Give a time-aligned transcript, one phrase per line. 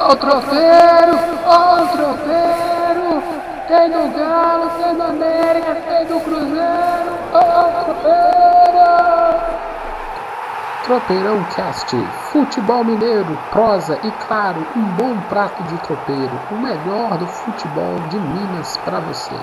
[0.00, 1.18] Ó o tropeiro!
[1.44, 3.22] Ó o tropeiro!
[3.66, 7.18] Tem do Galo, tem do América, tem do Cruzeiro!
[7.32, 8.28] Ó o tropeiro!
[10.84, 11.96] Tropeirão Cast,
[12.30, 18.18] futebol mineiro, prosa e claro, um bom prato de tropeiro, o melhor do futebol de
[18.18, 19.34] Minas para você.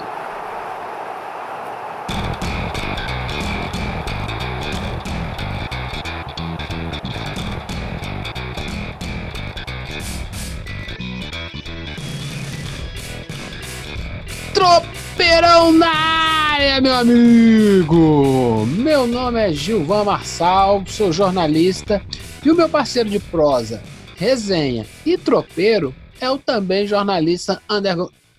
[15.65, 18.65] Tropeirão na área, meu amigo!
[18.67, 22.05] Meu nome é Gilvan Marçal, sou jornalista
[22.45, 23.81] e o meu parceiro de prosa,
[24.15, 27.95] resenha e tropeiro é o também jornalista Ander...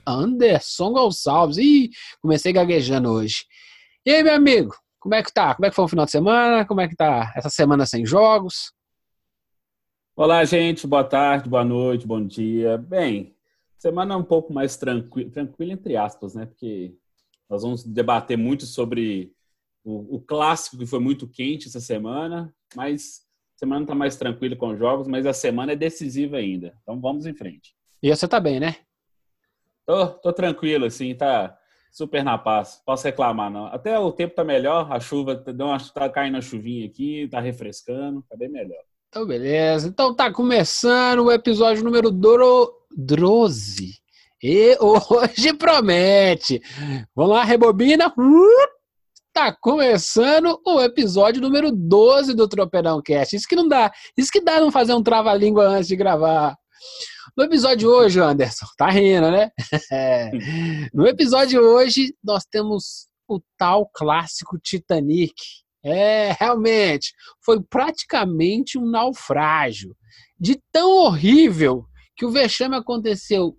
[0.07, 1.57] Anderson Gonçalves.
[1.59, 1.91] Ih,
[2.23, 3.45] comecei gaguejando hoje.
[4.05, 5.53] E aí, meu amigo, como é que tá?
[5.55, 6.65] Como é que foi o final de semana?
[6.65, 8.73] Como é que tá essa semana sem jogos?
[10.15, 10.87] Olá, gente.
[10.87, 12.79] Boa tarde, boa noite, bom dia.
[12.79, 13.35] Bem,
[13.77, 16.47] semana um pouco mais tranquila, tranquila entre aspas, né?
[16.47, 16.95] Porque
[17.49, 19.33] nós vamos debater muito sobre
[19.85, 23.23] o, o clássico que foi muito quente essa semana, mas
[23.55, 26.77] a semana está mais tranquila com os jogos, mas a semana é decisiva ainda.
[26.83, 27.75] Então vamos em frente.
[28.03, 28.77] E você tá bem, né?
[29.87, 31.57] Tô, tô tranquilo, assim, tá
[31.93, 32.83] super na paz.
[32.85, 33.67] Posso reclamar, não.
[33.67, 37.41] Até o tempo tá melhor, a chuva deu uma, tá caindo a chuvinha aqui, tá
[37.41, 38.83] refrescando, tá bem melhor.
[39.09, 39.89] Então, beleza.
[39.89, 43.99] Então tá começando o episódio número 12.
[44.43, 46.61] E hoje promete.
[47.15, 48.13] Vamos lá, rebobina.
[49.33, 53.37] Tá começando o episódio número 12 do Tropeirão Cast.
[53.37, 53.91] Isso que não dá.
[54.17, 56.57] Isso que dá não fazer um trava-língua antes de gravar.
[57.37, 59.51] No episódio de hoje, Anderson, tá rindo, né?
[60.93, 65.35] No episódio de hoje, nós temos o tal clássico Titanic.
[65.85, 67.13] É, realmente,
[67.45, 69.95] foi praticamente um naufrágio.
[70.39, 73.57] De tão horrível que o vexame aconteceu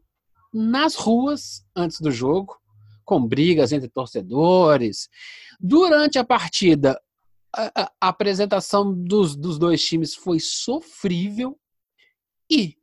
[0.57, 2.57] nas ruas antes do jogo,
[3.05, 5.07] com brigas entre torcedores.
[5.59, 6.99] Durante a partida,
[7.55, 11.57] a, a, apresentação dos, dos dois times foi sofrível.
[12.49, 12.75] E,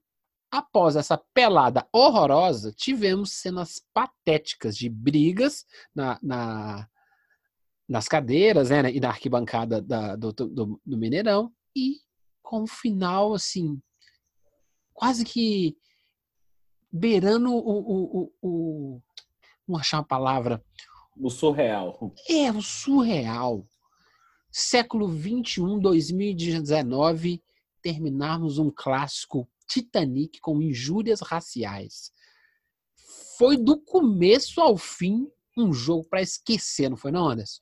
[0.51, 5.65] após essa pelada horrorosa, tivemos cenas patéticas de brigas
[5.95, 6.89] na, na
[7.87, 11.53] nas cadeiras né, e na arquibancada da, do, do, do Mineirão.
[11.77, 11.99] E
[12.43, 13.79] com um final, assim,
[14.95, 15.77] quase que
[16.95, 19.03] beirando o, o, o,
[19.67, 20.65] o achar uma palavra.
[21.21, 22.15] O surreal.
[22.29, 23.67] É, o surreal.
[24.53, 27.43] Século 21, 2019,
[27.83, 32.13] terminarmos um clássico Titanic com injúrias raciais.
[33.37, 35.27] Foi do começo ao fim
[35.57, 37.61] um jogo para esquecer, não foi não, Anderson?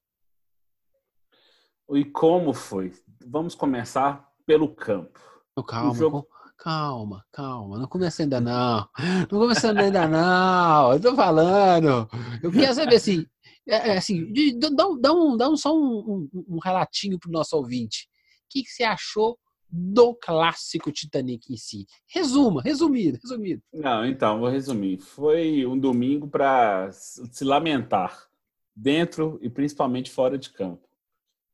[1.94, 2.92] E como foi?
[3.26, 5.18] Vamos começar pelo campo.
[5.66, 6.28] Calma, o jogo...
[6.62, 7.76] calma, calma.
[7.76, 8.88] Não começa ainda não.
[9.30, 10.92] Não começando ainda não.
[10.92, 12.08] Eu tô falando.
[12.40, 13.26] Eu queria saber assim,
[13.68, 14.68] é, é assim, dá,
[15.00, 18.06] dá, um, dá um, só um, um, um relatinho pro nosso ouvinte.
[18.44, 19.36] O que, que você achou
[19.68, 21.84] do clássico Titanic em si?
[22.06, 23.60] Resuma, resumido, resumido.
[23.72, 24.98] Não, então, vou resumir.
[24.98, 28.28] Foi um domingo para se lamentar,
[28.76, 30.86] dentro e principalmente fora de campo.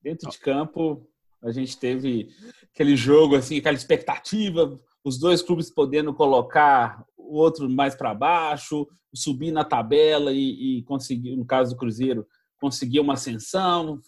[0.02, 1.08] Dentro de campo,
[1.42, 2.28] a gente teve
[2.74, 8.86] aquele jogo, assim, aquela expectativa, os dois clubes podendo colocar o outro mais para baixo,
[9.14, 12.26] subir na tabela e, e, conseguir, no caso do Cruzeiro,
[12.60, 14.00] conseguir uma ascensão,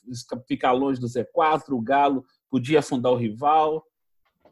[0.46, 3.84] ficar longe do Z4, o Galo podia afundar o rival,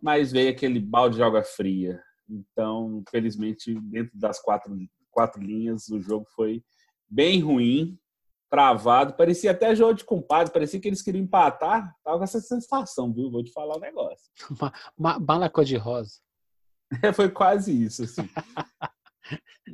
[0.01, 2.01] mas veio aquele balde de água fria.
[2.29, 4.77] Então, felizmente, dentro das quatro,
[5.11, 6.63] quatro linhas, o jogo foi
[7.11, 7.99] bem ruim
[8.49, 9.15] travado.
[9.15, 11.95] Parecia até jogo de compadre, parecia que eles queriam empatar.
[12.03, 13.31] Tava com essa sensação, viu?
[13.31, 14.31] Vou te falar um negócio.
[15.21, 16.21] Bala cor-de-rosa.
[17.03, 18.29] É, foi quase isso, assim.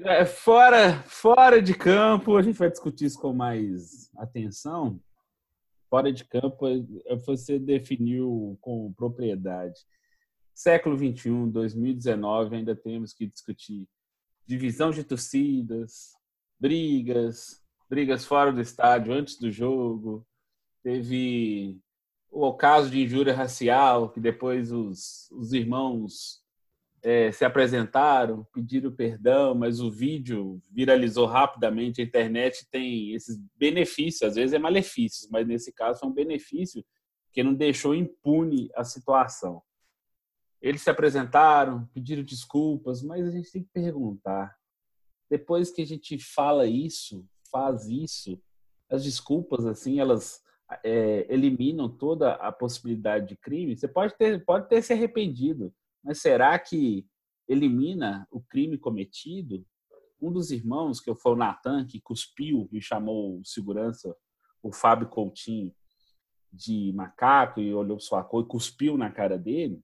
[0.02, 5.00] é, fora, fora de campo, a gente vai discutir isso com mais atenção.
[5.88, 9.78] Fora de campo, é, você definiu com propriedade.
[10.52, 13.88] Século 21, 2019, ainda temos que discutir
[14.46, 16.12] divisão de torcidas,
[16.60, 20.26] brigas, brigas fora do estádio antes do jogo,
[20.82, 21.80] teve
[22.30, 26.43] o caso de injúria racial, que depois os, os irmãos
[27.04, 32.00] é, se apresentaram, pediram perdão, mas o vídeo viralizou rapidamente.
[32.00, 36.82] A internet tem esses benefícios, às vezes é malefícios, mas nesse caso foi um benefício
[37.30, 39.62] que não deixou impune a situação.
[40.62, 44.56] Eles se apresentaram, pediram desculpas, mas a gente tem que perguntar:
[45.28, 48.40] depois que a gente fala isso, faz isso,
[48.88, 50.40] as desculpas, assim, elas
[50.82, 53.76] é, eliminam toda a possibilidade de crime.
[53.76, 55.70] Você pode ter, pode ter se arrependido,
[56.04, 57.06] mas será que
[57.48, 59.66] elimina o crime cometido,
[60.20, 64.14] um dos irmãos, que foi o Natan, que cuspiu e chamou o segurança,
[64.62, 65.74] o Fábio Coutinho,
[66.52, 69.82] de macaco e olhou sua cor e cuspiu na cara dele,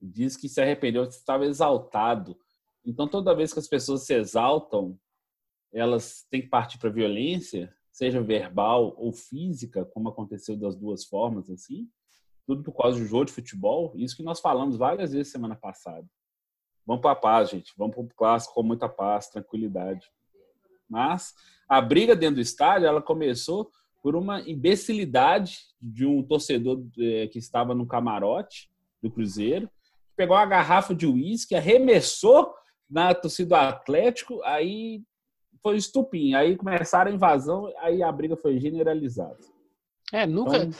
[0.00, 2.36] diz que se arrependeu, estava exaltado.
[2.84, 4.98] Então, toda vez que as pessoas se exaltam,
[5.72, 11.50] elas têm que partir para violência, seja verbal ou física, como aconteceu das duas formas,
[11.50, 11.88] assim,
[12.46, 13.92] tudo por causa do jogo de futebol.
[13.96, 16.06] Isso que nós falamos várias vezes semana passada.
[16.86, 17.72] Vamos para a paz, gente.
[17.76, 20.10] Vamos para o clássico com muita paz, tranquilidade.
[20.88, 21.34] Mas
[21.68, 23.70] a briga dentro do estádio, ela começou
[24.02, 28.68] por uma imbecilidade de um torcedor eh, que estava no camarote
[29.00, 29.70] do Cruzeiro,
[30.16, 32.52] pegou uma garrafa de uísque, arremessou
[32.90, 35.02] na torcida do Atlético, aí
[35.62, 36.34] foi estupim.
[36.34, 39.38] Aí começaram a invasão, aí a briga foi generalizada.
[40.12, 40.70] É, nunca, então,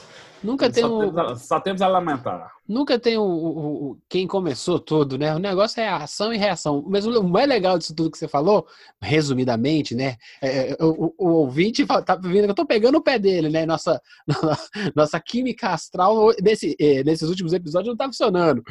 [0.43, 2.53] nunca tem só, um, temos, só temos a lamentar.
[2.69, 5.35] Nunca tem o, quem começou tudo, né?
[5.35, 6.85] O negócio é ação e reação.
[6.87, 8.67] Mas o mais legal disso tudo que você falou,
[9.01, 10.17] resumidamente, né?
[10.43, 13.65] É, é o, o, ouvinte tá vendo que eu tô pegando o pé dele, né?
[13.65, 13.99] Nossa,
[14.95, 18.63] nossa química astral nesse, é, nesses últimos episódios não tá funcionando.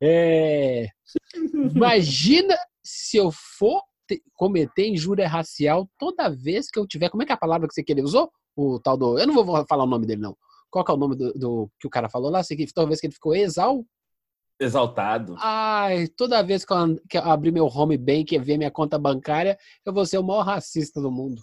[0.00, 0.88] É,
[1.54, 3.82] imagina se eu for
[4.34, 7.08] cometer injúria racial toda vez que eu tiver.
[7.08, 8.32] Como é que é a palavra que você queria usou?
[8.58, 9.18] O tal do.
[9.18, 10.36] Eu não vou falar o nome dele, não.
[10.70, 12.42] Qual que é o nome do, do que o cara falou lá?
[12.74, 13.84] Toda vez que ele ficou exal.
[14.60, 15.36] Exaltado.
[15.38, 18.98] Ai, toda vez que eu, que eu abrir meu home bank e ver minha conta
[18.98, 19.56] bancária,
[19.86, 21.40] eu vou ser o maior racista do mundo.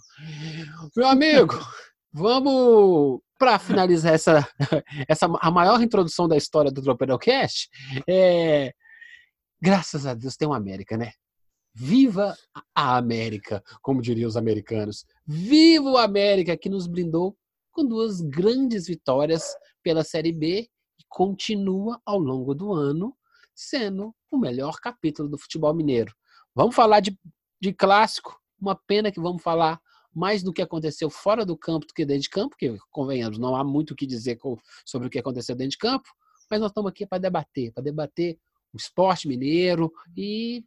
[0.94, 1.54] Meu amigo,
[2.12, 4.46] vamos para finalizar essa,
[5.08, 7.70] essa a maior introdução da história do Tropeirão Cast.
[8.06, 8.74] É,
[9.60, 11.12] graças a Deus tem uma América, né?
[11.78, 12.34] Viva
[12.74, 15.04] a América, como diriam os americanos.
[15.26, 17.36] Viva o América que nos blindou
[17.70, 23.14] com duas grandes vitórias pela Série B e continua ao longo do ano
[23.54, 26.14] sendo o melhor capítulo do futebol mineiro.
[26.54, 27.14] Vamos falar de,
[27.60, 29.78] de clássico, uma pena que vamos falar
[30.14, 33.54] mais do que aconteceu fora do campo do que dentro de campo, porque, convenhamos, não
[33.54, 34.38] há muito o que dizer
[34.82, 36.08] sobre o que aconteceu dentro de campo,
[36.50, 38.38] mas nós estamos aqui para debater, para debater
[38.72, 40.64] o esporte mineiro e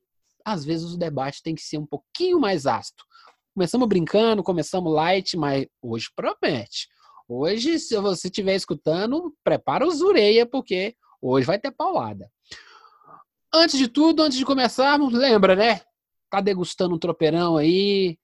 [0.52, 3.04] às vezes o debate tem que ser um pouquinho mais ácido.
[3.54, 6.88] Começamos brincando, começamos light, mas hoje promete.
[7.28, 12.32] Hoje, se você estiver escutando, prepara os ureia, porque hoje vai ter paulada.
[13.54, 15.82] Antes de tudo, antes de começarmos, lembra, né?
[16.30, 18.18] Tá degustando um tropeirão aí.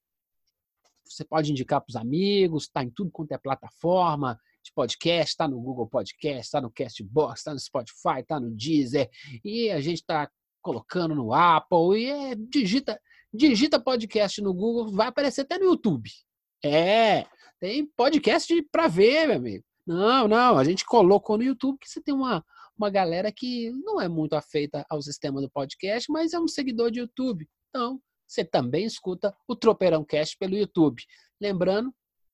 [1.04, 5.48] Você pode indicar para os amigos, tá em tudo quanto é plataforma de podcast, tá
[5.48, 9.10] no Google Podcast, tá no Castbox, tá no Spotify, tá no Deezer.
[9.44, 10.30] E a gente tá
[10.66, 13.00] colocando no Apple e é, digita,
[13.32, 16.10] digita podcast no Google, vai aparecer até no YouTube.
[16.64, 17.28] É,
[17.60, 19.64] tem podcast para ver, meu amigo.
[19.86, 22.44] Não, não, a gente colocou no YouTube que você tem uma,
[22.76, 26.90] uma galera que não é muito afeita ao sistema do podcast, mas é um seguidor
[26.90, 27.48] de YouTube.
[27.70, 31.04] Então, você também escuta o Tropeirão Cast pelo YouTube.
[31.40, 31.94] Lembrando,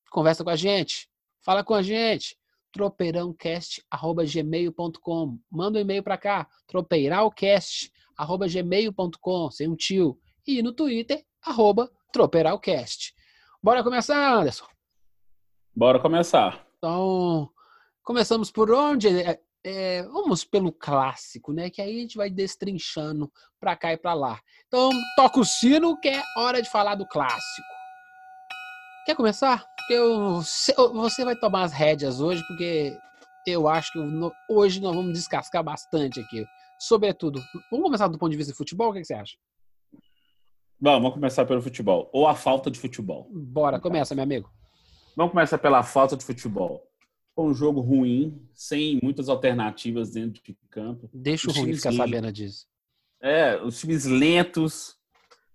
[0.09, 1.09] conversa com a gente,
[1.43, 2.37] fala com a gente
[2.71, 5.39] tropeirãocast@gmail.com.
[5.51, 10.15] Manda um e-mail para cá, tropeiralcast arroba gmail.com, sem um tio.
[10.45, 13.13] E no Twitter, arroba Troperalcast.
[13.63, 14.65] Bora começar, Anderson?
[15.75, 16.63] Bora começar.
[16.77, 17.49] Então,
[18.03, 19.07] começamos por onde?
[19.07, 21.71] É, é, vamos pelo clássico, né?
[21.71, 24.39] Que aí a gente vai destrinchando pra cá e pra lá.
[24.67, 27.67] Então, toca o sino que é hora de falar do clássico.
[29.05, 29.65] Quer começar?
[29.77, 30.41] Porque eu,
[30.93, 32.95] você vai tomar as rédeas hoje, porque
[33.47, 33.99] eu acho que
[34.47, 36.45] hoje nós vamos descascar bastante aqui
[36.81, 37.41] sobretudo.
[37.69, 38.89] Vamos começar do ponto de vista de futebol?
[38.89, 39.37] O que você acha?
[40.79, 42.09] Vamos, vamos começar pelo futebol.
[42.11, 43.29] Ou a falta de futebol.
[43.31, 44.51] Bora, começa, meu amigo.
[45.15, 46.83] Vamos começar pela falta de futebol.
[47.35, 51.09] Foi um jogo ruim, sem muitas alternativas dentro de campo.
[51.13, 52.65] Deixa o ruim ficar sabendo disso.
[53.21, 54.95] É, os times lentos.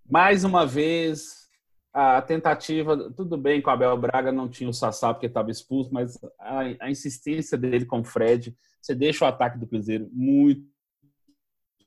[0.08, 1.48] Mais uma vez,
[1.92, 3.12] a tentativa.
[3.16, 6.60] Tudo bem que o Abel Braga não tinha o Sassá porque estava expulso, mas a,
[6.82, 8.56] a insistência dele com o Fred.
[8.80, 10.75] Você deixa o ataque do Cruzeiro muito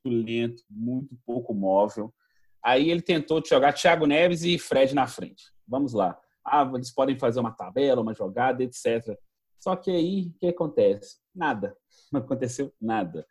[0.07, 2.13] lento, muito pouco móvel.
[2.63, 5.43] Aí ele tentou jogar Thiago Neves e Fred na frente.
[5.67, 6.19] Vamos lá.
[6.45, 9.17] Ah, eles podem fazer uma tabela, uma jogada, etc.
[9.59, 11.17] Só que aí, o que acontece?
[11.33, 11.75] Nada.
[12.11, 13.25] Não aconteceu nada.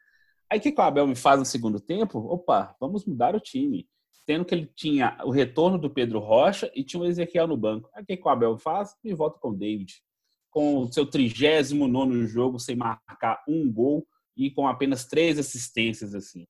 [0.51, 2.19] Aí o que o Abel me faz no segundo tempo?
[2.19, 3.87] Opa, vamos mudar o time.
[4.27, 7.91] Tendo que ele tinha o retorno do Pedro Rocha e tinha o Ezequiel no banco.
[7.95, 8.95] Aí o que o Abel faz?
[9.03, 10.03] E volta com o David.
[10.51, 14.07] Com o seu 39 jogo sem marcar um gol
[14.37, 16.15] e com apenas três assistências.
[16.15, 16.47] assim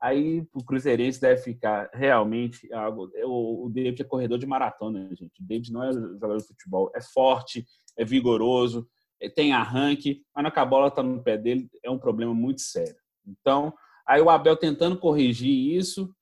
[0.00, 3.10] aí o Cruzeirense deve ficar realmente algo.
[3.24, 5.40] O, David é corredor de maratona, gente.
[5.40, 6.90] O David não é jogador de futebol.
[6.94, 7.64] É forte,
[7.96, 8.88] é vigoroso,
[9.20, 12.32] é, tem arranque, mas na que a bola está no pé dele é um problema
[12.32, 12.96] muito sério.
[13.26, 13.74] Então,
[14.06, 16.14] aí o Abel tentando corrigir isso,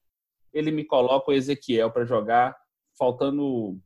[0.53, 2.57] ele me coloca o Ezequiel para jogar,
[2.99, 3.79] faltando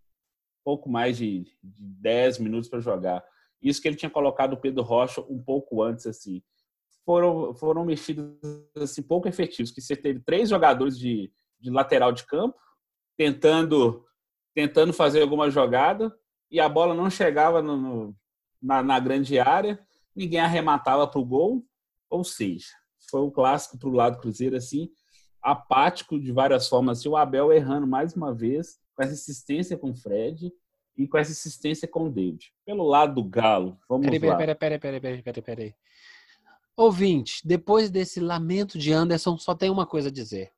[0.65, 3.25] pouco mais de, de 10 minutos para jogar.
[3.61, 6.43] Isso que ele tinha colocado o Pedro Rocha um pouco antes, assim.
[7.11, 8.37] Foram, foram mexidos
[8.77, 12.57] assim, pouco efetivos, que você teve três jogadores de, de lateral de campo,
[13.17, 14.07] tentando,
[14.55, 16.17] tentando fazer alguma jogada,
[16.49, 18.17] e a bola não chegava no, no,
[18.63, 21.65] na, na grande área, ninguém arrematava para o gol,
[22.09, 22.69] ou seja,
[23.11, 24.89] foi um clássico para o lado Cruzeiro, assim,
[25.43, 27.01] apático de várias formas.
[27.01, 30.53] Assim, o Abel errando mais uma vez, com essa insistência com o Fred
[30.97, 32.53] e com essa insistência com o David.
[32.65, 34.37] Pelo lado do Galo, vamos peraí, lá.
[34.37, 35.75] Peraí, peraí, peraí, peraí, peraí, peraí.
[36.81, 40.51] Ouvinte, depois desse lamento de Anderson, só tem uma coisa a dizer.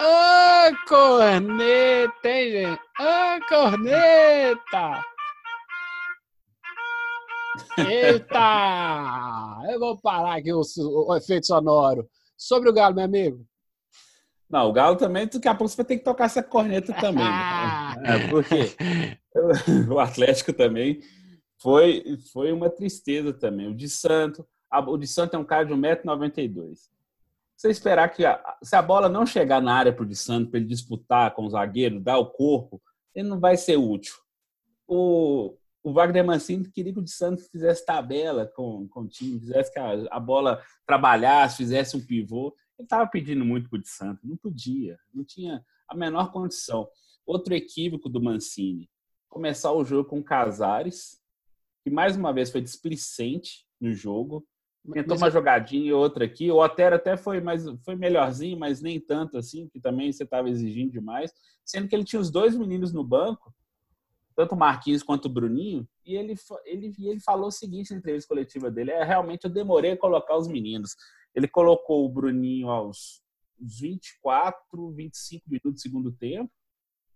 [0.00, 2.80] Ô, oh, corneta, hein, gente?
[3.00, 5.04] Oh, corneta!
[7.76, 9.62] Eita!
[9.68, 12.08] Eu vou parar aqui o, o, efeito sonoro.
[12.36, 13.44] Sobre o Galo, meu amigo.
[14.48, 17.24] Não, o Galo também, daqui a pouco você vai ter que tocar essa corneta também.
[17.24, 17.96] né?
[18.06, 18.76] é, porque
[19.92, 21.00] o Atlético também
[21.58, 23.68] foi, foi uma tristeza também.
[23.68, 26.76] O de Santo, a, o de Santo é um cara de 1,92m.
[27.56, 30.50] Você esperar que, a, se a bola não chegar na área para o de Santo,
[30.50, 32.80] para ele disputar com o zagueiro, dar o corpo,
[33.12, 34.14] ele não vai ser útil.
[34.86, 39.40] O, o Wagner Mancini queria que o de Santos fizesse tabela com, com o time,
[39.40, 42.54] fizesse que a, a bola trabalhasse, fizesse um pivô.
[42.78, 46.88] Ele estava pedindo muito para o de Santos, não podia, não tinha a menor condição.
[47.26, 48.88] Outro equívoco do Mancini,
[49.28, 51.20] começar o jogo com Casares,
[51.82, 54.46] que mais uma vez foi displicente no jogo,
[54.92, 56.50] tentou mas uma jogadinha e outra aqui.
[56.50, 60.48] O Otero até foi, mais, foi melhorzinho, mas nem tanto assim, que também você estava
[60.48, 61.32] exigindo demais.
[61.64, 63.52] Sendo que ele tinha os dois meninos no banco
[64.38, 68.28] tanto o Marquinhos quanto o Bruninho, e ele, ele, ele falou o seguinte na entrevista
[68.28, 70.94] coletiva dele: é realmente eu demorei a colocar os meninos.
[71.34, 73.20] Ele colocou o Bruninho aos
[73.58, 76.52] 24, 25 minutos do segundo tempo,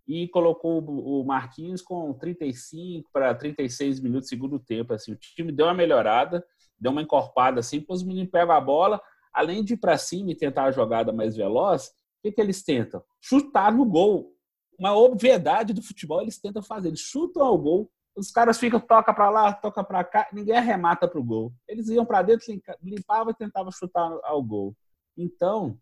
[0.07, 4.93] e colocou o Marquinhos com 35 para 36 minutos do segundo tempo.
[4.93, 6.45] Assim, o time deu uma melhorada,
[6.79, 9.01] deu uma encorpada assim, porque os meninos pegam a bola,
[9.33, 11.91] além de ir para cima e tentar a jogada mais veloz, o
[12.23, 13.01] que, que eles tentam?
[13.21, 14.33] Chutar no gol
[14.77, 16.89] uma obviedade do futebol, eles tentam fazer.
[16.89, 21.07] Eles chutam ao gol, os caras ficam, toca para lá, toca para cá, ninguém arremata
[21.07, 21.53] para o gol.
[21.67, 22.45] Eles iam para dentro,
[22.81, 24.75] limpavam e tentavam chutar ao gol.
[25.17, 25.77] Então,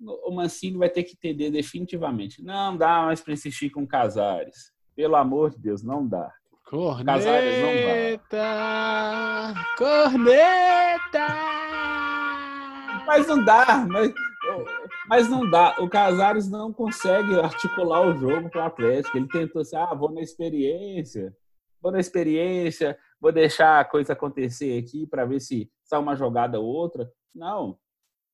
[0.00, 2.42] o Mancini vai ter que entender definitivamente.
[2.42, 4.72] Não dá mais para insistir com Casares.
[4.94, 6.32] Pelo amor de Deus, não dá.
[6.64, 7.04] Corneta!
[7.04, 7.74] Casares não
[8.30, 9.64] dá.
[9.76, 11.26] Corneta!
[13.06, 13.86] Mas não dá.
[13.88, 14.12] Mas
[15.08, 15.76] mas não dá.
[15.80, 19.16] O Casares não consegue articular o jogo para o Atlético.
[19.16, 21.34] Ele tentou assim: ah, vou na experiência,
[21.80, 26.58] vou na experiência, vou deixar a coisa acontecer aqui para ver se sai uma jogada
[26.60, 27.10] ou outra.
[27.34, 27.78] Não.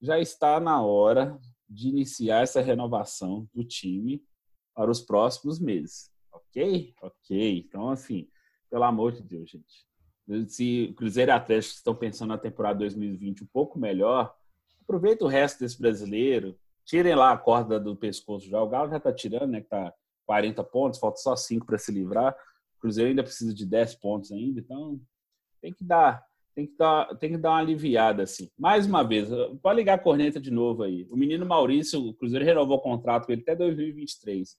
[0.00, 1.38] Já está na hora
[1.73, 4.23] de iniciar essa renovação do time
[4.75, 6.11] para os próximos meses.
[6.33, 6.95] Ok?
[7.02, 7.59] Ok.
[7.59, 8.29] Então, assim,
[8.71, 9.87] pelo amor de Deus, gente.
[10.49, 14.35] Se o Cruzeiro e Atlético estão pensando na temporada 2020 um pouco melhor,
[14.81, 18.62] aproveita o resto desse brasileiro, tirem lá a corda do pescoço já.
[18.62, 19.61] O Galo já está tirando, né?
[19.61, 19.93] Que tá
[20.26, 22.35] 40 pontos, falta só 5 para se livrar.
[22.76, 25.00] O Cruzeiro ainda precisa de 10 pontos ainda, então
[25.61, 28.50] tem que dar, tem que dar, tem que dar uma aliviada assim.
[28.59, 29.28] Mais uma vez,
[29.62, 31.06] pode ligar a corneta de novo aí.
[31.11, 34.56] O menino Maurício, o Cruzeiro renovou o contrato com ele até 2023.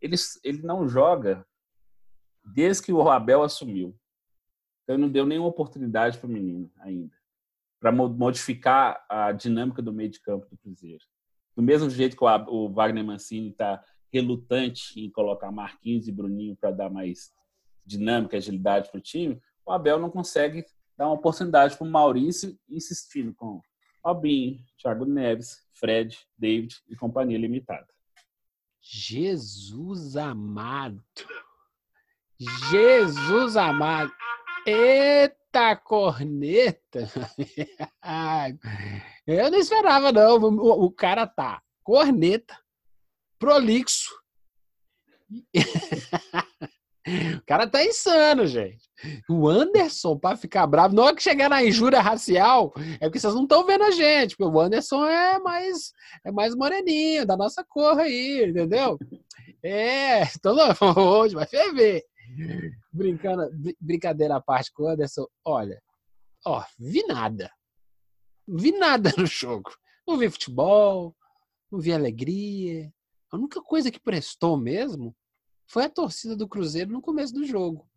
[0.00, 1.46] Ele, ele não joga
[2.44, 3.94] desde que o Abel assumiu.
[4.84, 7.16] Então não deu nenhuma oportunidade para o menino ainda
[7.80, 11.04] para modificar a dinâmica do meio de campo do Cruzeiro.
[11.54, 16.70] Do mesmo jeito que o Wagner Mancini está relutante em colocar Marquinhos e Bruninho para
[16.70, 17.32] dar mais
[17.84, 20.64] dinâmica, agilidade para o time, o Abel não consegue
[20.96, 23.60] dar uma oportunidade para o Maurício, insistindo com
[24.04, 27.88] Robinho, Thiago Neves, Fred, David e companhia limitada.
[28.80, 31.02] Jesus amado!
[32.70, 34.12] Jesus amado!
[34.64, 35.76] Eita!
[35.76, 37.08] Corneta!
[39.26, 40.36] Eu não esperava, não.
[40.36, 42.56] O, cara tá corneta,
[43.38, 44.14] prolixo.
[47.36, 48.90] O cara tá insano, gente.
[49.28, 53.34] O Anderson, para ficar bravo, não é que chegar na injúria racial, é porque vocês
[53.34, 55.92] não estão vendo a gente, porque o Anderson é mais,
[56.24, 58.98] é mais moreninho, da nossa cor aí, entendeu?
[59.62, 60.56] É, então
[60.96, 62.02] hoje vai ferver.
[62.92, 63.48] Brincando,
[63.80, 65.80] brincadeira à parte com o Anderson, olha,
[66.44, 67.50] ó, vi nada.
[68.48, 69.70] Vi nada no jogo.
[70.06, 71.14] Não vi futebol,
[71.70, 72.92] não vi alegria.
[73.30, 75.14] A única coisa que prestou mesmo
[75.66, 77.88] foi a torcida do Cruzeiro no começo do jogo.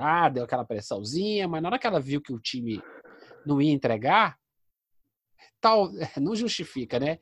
[0.00, 2.82] Ah, deu aquela pressãozinha, mas na hora que ela viu que o time
[3.44, 4.36] não ia entregar,
[5.60, 7.18] tal, não justifica, né?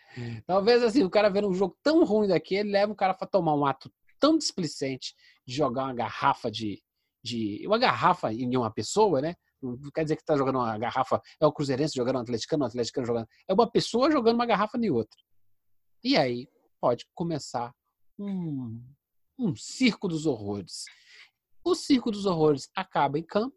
[0.47, 3.55] Talvez assim, o cara vendo um jogo tão ruim daquele, leva o cara para tomar
[3.55, 5.15] um ato tão displicente
[5.47, 6.83] de jogar uma garrafa de,
[7.23, 9.35] de uma garrafa em uma pessoa, né?
[9.61, 12.67] Não quer dizer que está jogando uma garrafa, é o Cruzeirense jogando um atleticano, um
[12.67, 13.29] atleticano jogando.
[13.49, 15.19] É uma pessoa jogando uma garrafa em outra.
[16.03, 16.49] E aí
[16.81, 17.75] pode começar
[18.19, 18.79] um,
[19.39, 20.85] um circo dos horrores.
[21.65, 23.57] O circo dos horrores acaba em campo,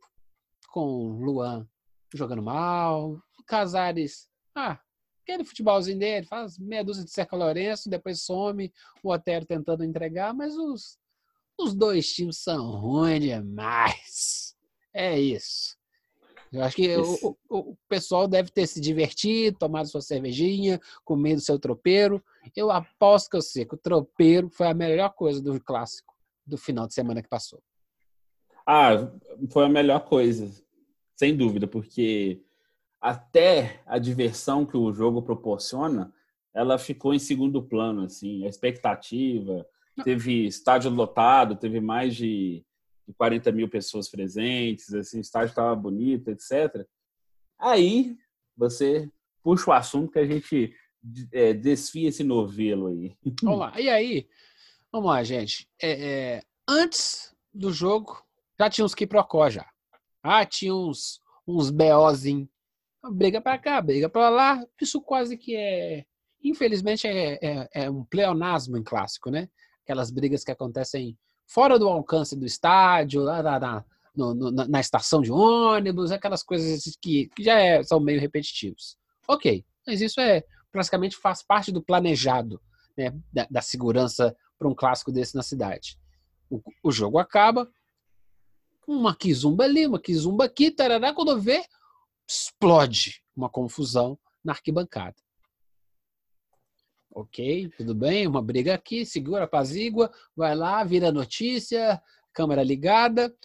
[0.70, 1.68] com Luan
[2.14, 4.78] jogando mal, Casares, ah,
[5.24, 10.34] aquele futebolzinho dele, faz meia dúzia de cerca Lourenço, depois some, o Otero tentando entregar,
[10.34, 10.98] mas os,
[11.58, 14.56] os dois times são ruins demais.
[14.94, 15.77] É isso.
[16.52, 21.60] Eu acho que o, o, pessoal deve ter se divertido, tomado sua cervejinha, comido seu
[21.60, 22.24] tropeiro.
[22.56, 26.14] Eu aposto que eu sei que o tropeiro foi a melhor coisa do clássico
[26.46, 27.62] do final de semana que passou.
[28.66, 29.10] Ah,
[29.50, 30.50] foi a melhor coisa,
[31.16, 32.42] sem dúvida, porque
[33.00, 36.14] até a diversão que o jogo proporciona,
[36.54, 39.66] ela ficou em segundo plano, assim, a expectativa.
[40.04, 42.66] Teve estádio lotado, teve mais de
[43.08, 46.86] de 40 mil pessoas presentes, assim, o estádio estava bonito, etc.
[47.58, 48.18] Aí
[48.56, 49.10] você
[49.42, 50.76] puxa o assunto que a gente
[51.32, 53.16] é, desfia esse novelo aí.
[53.42, 53.80] Vamos lá.
[53.80, 54.28] E aí,
[54.92, 55.70] vamos lá, gente.
[55.82, 58.22] É, é, antes do jogo,
[58.60, 59.66] já tinha uns quiprocó já.
[60.22, 62.50] Ah, tinha uns, uns BOzinho.
[63.10, 64.66] Briga para cá, briga para lá.
[64.82, 66.06] Isso quase que é.
[66.44, 69.50] Infelizmente é, é, é um pleonasmo em clássico, né?
[69.84, 71.18] Aquelas brigas que acontecem
[71.48, 73.86] fora do alcance do estádio, lá na, na,
[74.16, 78.98] no, na, na estação de ônibus, aquelas coisas que, que já é, são meio repetitivos.
[79.28, 82.62] Ok, mas isso é praticamente faz parte do planejado
[82.98, 85.98] né, da, da segurança para um clássico desse na cidade.
[86.50, 87.70] O, o jogo acaba,
[88.88, 91.64] uma quizumba ali, uma quizumba aqui, tarará, quando vê,
[92.28, 95.16] explode uma confusão na arquibancada.
[97.20, 102.00] Ok, tudo bem, uma briga aqui, segura, apazigua, vai lá, vira notícia,
[102.32, 103.36] câmera ligada.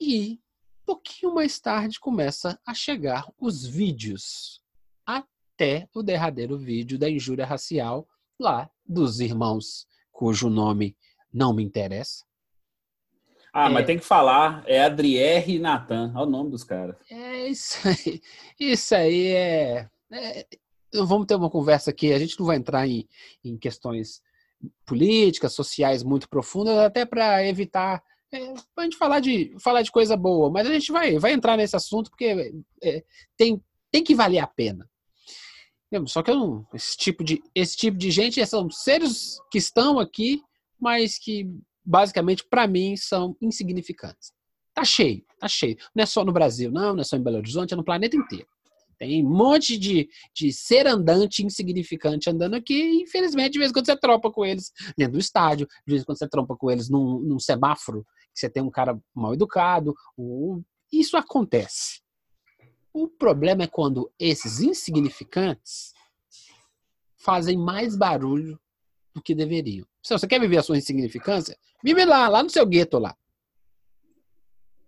[0.00, 0.34] E
[0.82, 4.62] um pouquinho mais tarde começa a chegar os vídeos,
[5.04, 8.08] até o derradeiro vídeo da injúria racial
[8.38, 10.96] lá dos irmãos cujo nome
[11.32, 12.24] não me interessa.
[13.52, 16.94] Ah, é, mas tem que falar, é Adriere e Natan, olha o nome dos caras.
[17.10, 18.22] É isso aí.
[18.60, 20.46] Isso aí é, é
[20.94, 22.12] vamos ter uma conversa aqui.
[22.12, 23.08] A gente não vai entrar em,
[23.44, 24.22] em questões
[24.86, 28.02] políticas, sociais muito profundas, até para evitar
[28.32, 30.50] é, a gente falar de, falar de coisa boa.
[30.50, 32.52] Mas a gente vai, vai entrar nesse assunto porque
[32.82, 33.04] é,
[33.36, 34.88] tem, tem que valer a pena.
[36.06, 40.42] Só que não, esse tipo de esse tipo de gente são seres que estão aqui,
[40.80, 41.48] mas que
[41.84, 44.32] basicamente para mim são insignificantes.
[44.72, 45.76] Tá cheio, tá cheio.
[45.94, 48.16] Não é só no Brasil, não, não é só em Belo Horizonte, é no planeta
[48.16, 48.48] inteiro.
[48.98, 53.86] Tem um monte de, de ser andante insignificante andando aqui, infelizmente, de vez em quando
[53.86, 56.88] você tropa com eles dentro do estádio, de vez em quando você trompa com eles
[56.88, 59.94] num, num semáforo, que você tem um cara mal educado.
[60.92, 62.02] Isso acontece.
[62.92, 65.92] O problema é quando esses insignificantes
[67.16, 68.60] fazem mais barulho
[69.14, 69.86] do que deveriam.
[70.02, 73.16] Se você quer viver a sua insignificância, vive lá, lá no seu gueto lá.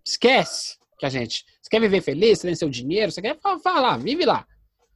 [0.05, 1.45] Esquece que a gente.
[1.61, 4.45] Você quer viver feliz, você tem seu dinheiro, você quer falar, vive lá.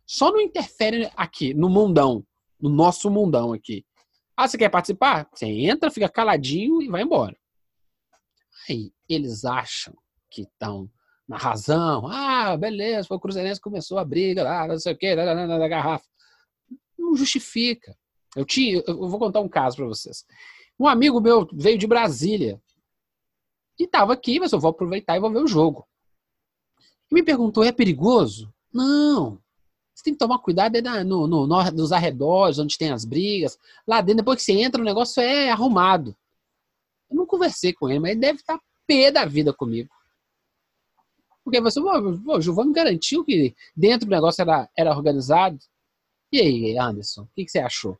[0.05, 2.25] Só não interfere aqui, no mundão,
[2.59, 3.85] no nosso mundão aqui.
[4.35, 5.29] Ah, você quer participar?
[5.33, 7.37] Você entra, fica caladinho e vai embora.
[8.67, 9.93] Aí eles acham
[10.29, 10.89] que estão
[11.27, 12.07] na razão.
[12.07, 15.67] Ah, beleza, foi o Cruzeirense que começou a briga lá, não sei o quê, da
[15.67, 16.05] garrafa.
[16.97, 17.95] Não justifica.
[18.35, 20.25] Eu tinha, eu vou contar um caso para vocês.
[20.79, 22.61] Um amigo meu veio de Brasília
[23.79, 25.87] e estava aqui, mas eu vou aproveitar e vou ver o jogo.
[27.11, 28.51] E me perguntou, é perigoso?
[28.73, 29.37] Não.
[29.93, 33.59] Você tem que tomar cuidado é no, no, no, nos arredores, onde tem as brigas.
[33.85, 36.15] Lá dentro, depois que você entra, o negócio é arrumado.
[37.09, 39.89] Eu não conversei com ele, mas ele deve estar pé da vida comigo.
[41.43, 45.59] Porque você, o Giovanni garantiu que dentro do negócio era, era organizado.
[46.31, 47.99] E aí, Anderson, o que, que você achou?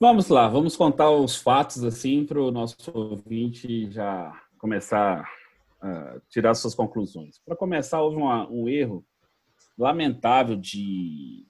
[0.00, 5.28] Vamos lá, vamos contar os fatos assim para o nosso ouvinte já começar
[5.82, 7.38] uh, tirar suas conclusões.
[7.44, 9.04] Para começar, houve uma, um erro
[9.76, 11.46] lamentável de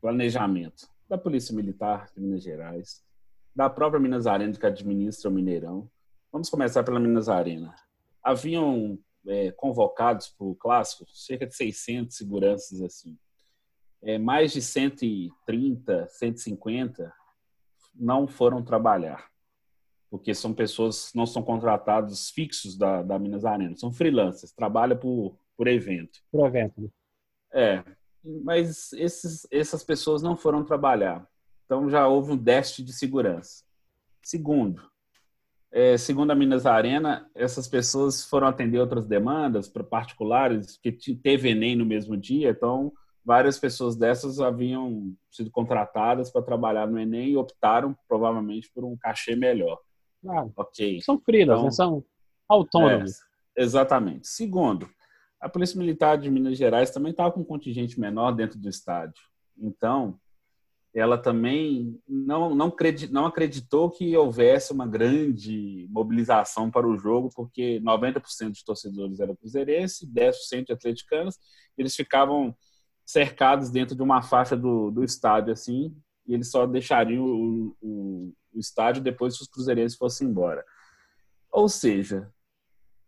[0.00, 3.02] planejamento da Polícia Militar de Minas Gerais,
[3.54, 5.90] da própria Minas Arena que administra o Mineirão.
[6.30, 7.74] Vamos começar pela Minas Arena.
[8.22, 13.18] Haviam é, convocados para o clássico cerca de 600 seguranças assim.
[14.02, 17.12] É, mais de 130, 150
[17.94, 19.28] não foram trabalhar
[20.10, 25.38] porque são pessoas não são contratados fixos da, da Minas Arena, são freelancers, trabalham por,
[25.56, 26.20] por evento.
[26.30, 26.80] Por evento.
[26.80, 26.88] Né?
[27.50, 27.84] É.
[28.44, 31.26] mas esses, essas pessoas não foram trabalhar.
[31.64, 33.64] Então já houve um déficit de segurança.
[34.22, 34.82] Segundo,
[35.70, 41.50] é, segundo a Minas Arena, essas pessoas foram atender outras demandas para particulares, que teve
[41.50, 42.92] Enem no mesmo dia, então
[43.24, 48.96] várias pessoas dessas haviam sido contratadas para trabalhar no Enem e optaram provavelmente por um
[48.96, 49.78] cachê melhor.
[50.22, 50.52] Claro.
[50.56, 51.00] Ok.
[51.02, 51.70] São frilas, então, né?
[51.70, 52.04] são
[52.48, 53.12] autônomos.
[53.56, 54.26] É, exatamente.
[54.26, 54.88] Segundo,
[55.40, 59.22] a Polícia Militar de Minas Gerais também estava com um contingente menor dentro do estádio.
[59.56, 60.18] Então,
[60.94, 62.74] ela também não, não,
[63.10, 69.36] não acreditou que houvesse uma grande mobilização para o jogo, porque 90% de torcedores eram
[69.36, 71.36] cruzeirenses, 10% de atleticanos,
[71.76, 72.54] eles ficavam
[73.04, 75.94] cercados dentro de uma faixa do, do estádio, assim,
[76.26, 80.64] e eles só deixariam o, o, o estádio depois que os cruzeirenses fossem embora.
[81.50, 82.30] Ou seja,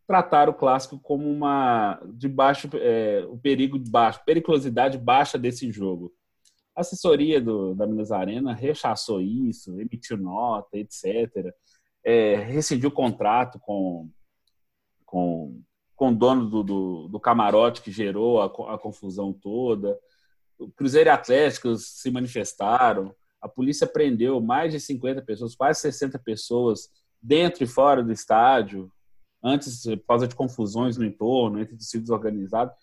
[0.07, 5.71] tratar o clássico como uma de baixo, é, o perigo de baixo, periculosidade baixa desse
[5.71, 6.13] jogo
[6.75, 11.55] a assessoria do, da Minas Arena rechaçou isso, emitiu nota, etc.
[12.03, 14.11] É, rescindiu contrato com,
[15.05, 15.61] com,
[15.95, 19.99] com o dono do, do, do camarote que gerou a, a, confusão toda.
[20.59, 23.15] O Cruzeiro e Atlético se manifestaram.
[23.41, 26.91] A polícia prendeu mais de 50 pessoas, quase 60 pessoas,
[27.23, 28.91] dentro e fora do estádio,
[29.43, 32.75] antes, por causa de confusões no entorno, entre torcidas organizados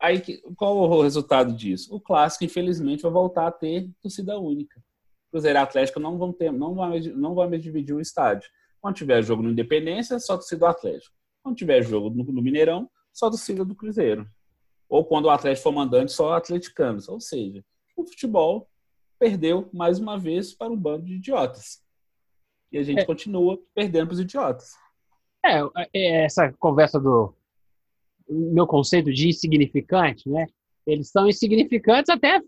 [0.00, 0.20] aí
[0.56, 1.94] qual o resultado disso?
[1.94, 4.82] O clássico, infelizmente, vai voltar a ter torcida única.
[5.30, 8.48] Cruzeiro e Atlético não vão ter, não vai, não vai mais dividir o estádio.
[8.80, 11.14] Quando tiver jogo no Independência, só torcida do Atlético.
[11.42, 14.28] Quando tiver jogo no Mineirão, só torcida do Cruzeiro.
[14.88, 17.08] Ou quando o Atlético for mandante, só atleticanos.
[17.08, 17.64] Ou seja,
[17.96, 18.68] o futebol
[19.18, 21.82] perdeu mais uma vez para um bando de idiotas.
[22.70, 23.04] E a gente é.
[23.04, 24.72] continua perdendo para os idiotas.
[25.44, 25.60] É,
[25.94, 27.34] é, essa conversa do
[28.28, 30.46] meu conceito de insignificante, né?
[30.86, 32.40] Eles são insignificantes até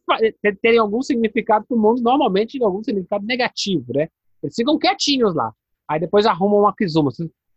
[0.62, 4.08] terem algum significado para o mundo, normalmente algum significado negativo, né?
[4.42, 5.52] Eles ficam quietinhos lá.
[5.88, 7.10] Aí depois arrumam uma Kizuma.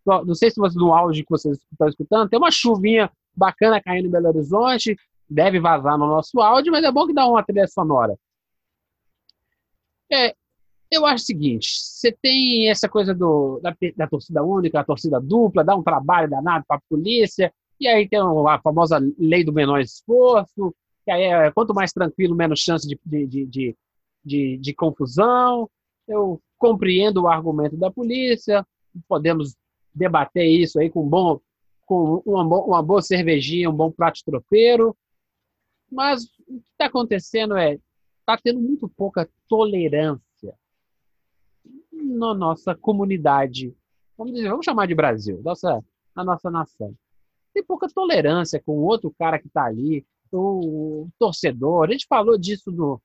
[0.06, 4.08] Não sei se você, no áudio que vocês estão escutando, tem uma chuvinha bacana caindo
[4.08, 4.96] em Belo Horizonte,
[5.30, 8.18] deve vazar no nosso áudio, mas é bom que dá uma trilha sonora.
[10.12, 10.36] É,
[10.92, 15.20] eu acho o seguinte: você tem essa coisa do, da, da torcida única, a torcida
[15.20, 19.52] dupla, dá um trabalho danado para a polícia, e aí tem a famosa lei do
[19.52, 23.76] menor esforço, que aí é quanto mais tranquilo, menos chance de, de, de,
[24.24, 25.70] de, de confusão.
[26.08, 28.66] Eu compreendo o argumento da polícia,
[29.08, 29.56] podemos
[29.94, 31.40] debater isso aí com, bom,
[31.86, 34.96] com uma, uma boa cervejinha, um bom prato tropeiro.
[35.92, 37.78] Mas o que está acontecendo é
[38.24, 40.54] está tendo muito pouca tolerância
[41.92, 43.76] na nossa comunidade.
[44.18, 45.84] Vamos dizer, vamos chamar de Brasil, nossa,
[46.16, 46.96] na nossa nação
[47.54, 51.88] tem pouca tolerância com o outro cara que está ali, o torcedor.
[51.88, 53.00] A gente falou disso no.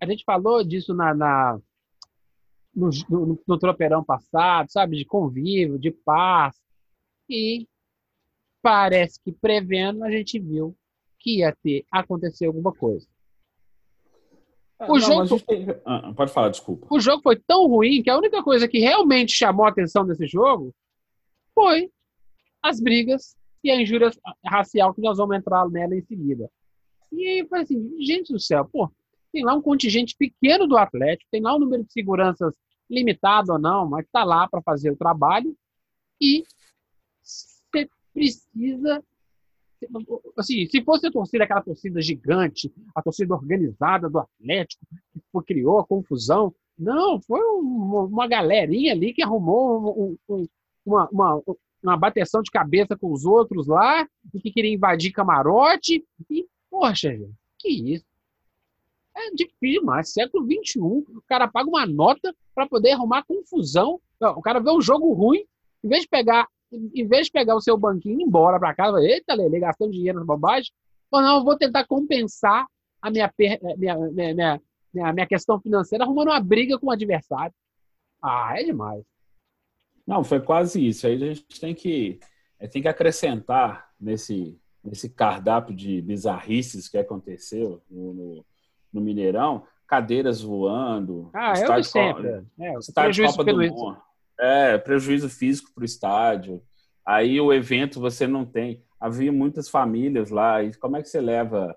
[0.00, 1.58] A gente falou disso na, na
[2.74, 4.98] no, no, no tropeirão passado, sabe?
[4.98, 6.60] De convívio, de paz.
[7.28, 7.66] E
[8.60, 10.76] parece que prevendo, a gente viu
[11.18, 13.06] que ia ter acontecer alguma coisa.
[14.78, 15.66] Ah, o não, jogo tem...
[15.84, 16.86] ah, pode falar, desculpa.
[16.90, 20.26] O jogo foi tão ruim que a única coisa que realmente chamou a atenção desse
[20.26, 20.72] jogo
[21.52, 21.90] foi
[22.62, 24.10] as brigas e a injúria
[24.46, 26.48] racial, que nós vamos entrar nela em seguida.
[27.10, 28.88] E aí, assim, gente do céu, pô,
[29.32, 32.54] tem lá um contingente pequeno do Atlético, tem lá um número de seguranças
[32.88, 35.54] limitado ou não, mas está lá para fazer o trabalho
[36.20, 36.44] e
[37.22, 39.02] você precisa
[40.36, 45.78] assim, se fosse a torcida, aquela torcida gigante, a torcida organizada do Atlético, que criou
[45.78, 50.48] a confusão, não, foi uma, uma galerinha ali que arrumou um, um,
[50.86, 51.42] uma, uma,
[51.82, 56.04] uma bateção de cabeça com os outros lá, e que queria invadir camarote.
[56.30, 58.04] E, poxa, gente, que isso?
[59.16, 60.12] É difícil demais.
[60.12, 64.00] Século XXI, o cara paga uma nota para poder arrumar confusão.
[64.20, 65.44] O cara vê um jogo ruim,
[65.82, 68.74] em vez de pegar, em vez de pegar o seu banquinho e ir embora para
[68.74, 70.70] casa, eita, Lele, gastando dinheiro na bobagem,
[71.10, 72.66] ou não, eu vou tentar compensar
[73.00, 74.60] a minha, minha, minha, minha,
[74.92, 77.54] minha, minha questão financeira arrumando uma briga com o adversário.
[78.22, 79.02] Ah, é demais.
[80.06, 81.06] Não, foi quase isso.
[81.06, 82.18] Aí a gente tem que,
[82.58, 88.46] é, tem que acrescentar nesse, nesse cardápio de bizarrices que aconteceu no, no,
[88.92, 91.30] no Mineirão, cadeiras voando.
[91.32, 92.44] Ah, é o sempre.
[92.58, 94.07] É, estádio Copa do Mundo.
[94.38, 96.62] É, prejuízo físico para o estádio.
[97.04, 98.84] Aí o evento você não tem.
[99.00, 100.62] Havia muitas famílias lá.
[100.62, 101.76] E como é que você leva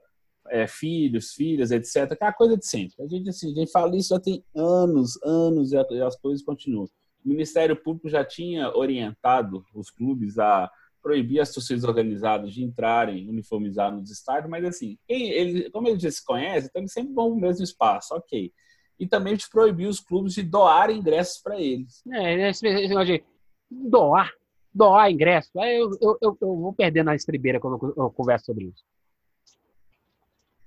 [0.50, 2.12] é, filhos, filhas, etc.
[2.12, 3.02] Aquela coisa de sempre.
[3.04, 6.90] A gente, assim, a gente fala isso já tem anos, anos e as coisas continuam.
[7.24, 10.70] O Ministério Público já tinha orientado os clubes a
[11.02, 16.02] proibir as torcidas organizadas de entrarem uniformizados nos estádios, mas assim, quem, ele, como eles
[16.02, 18.52] já se conhecem, então eles sempre vão no mesmo espaço, ok.
[19.02, 22.04] E também de proibir os clubes de doar ingressos para eles.
[22.14, 23.24] É, esse negócio de
[23.70, 24.32] doar,
[24.72, 28.86] doar ingresso, eu, eu, eu, eu vou perder na estribeira quando eu converso sobre isso.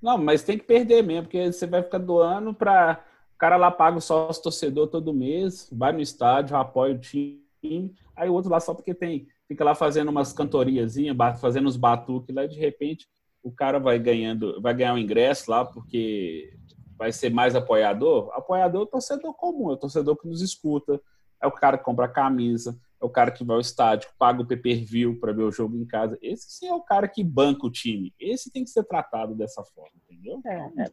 [0.03, 3.03] Não, mas tem que perder mesmo, porque você vai ficar doando para.
[3.35, 7.95] O cara lá paga o sócio torcedor todo mês, vai no estádio, apoia o time,
[8.17, 12.35] aí o outro lá só porque tem fica lá fazendo umas cantoriazinhas, fazendo uns batuques
[12.35, 13.07] lá, e de repente
[13.43, 16.53] o cara vai ganhando, vai ganhar um ingresso lá porque
[16.97, 18.31] vai ser mais apoiador.
[18.33, 21.01] Apoiador é o torcedor comum, é o torcedor que nos escuta,
[21.41, 24.47] é o cara que compra camisa, é o cara que vai ao estádio, paga o
[24.47, 26.19] pay-per-view para ver o jogo em casa.
[26.23, 28.15] Esse sim é o cara que banca o time.
[28.19, 30.41] Esse tem que ser tratado dessa forma, entendeu?
[30.47, 30.93] É, é,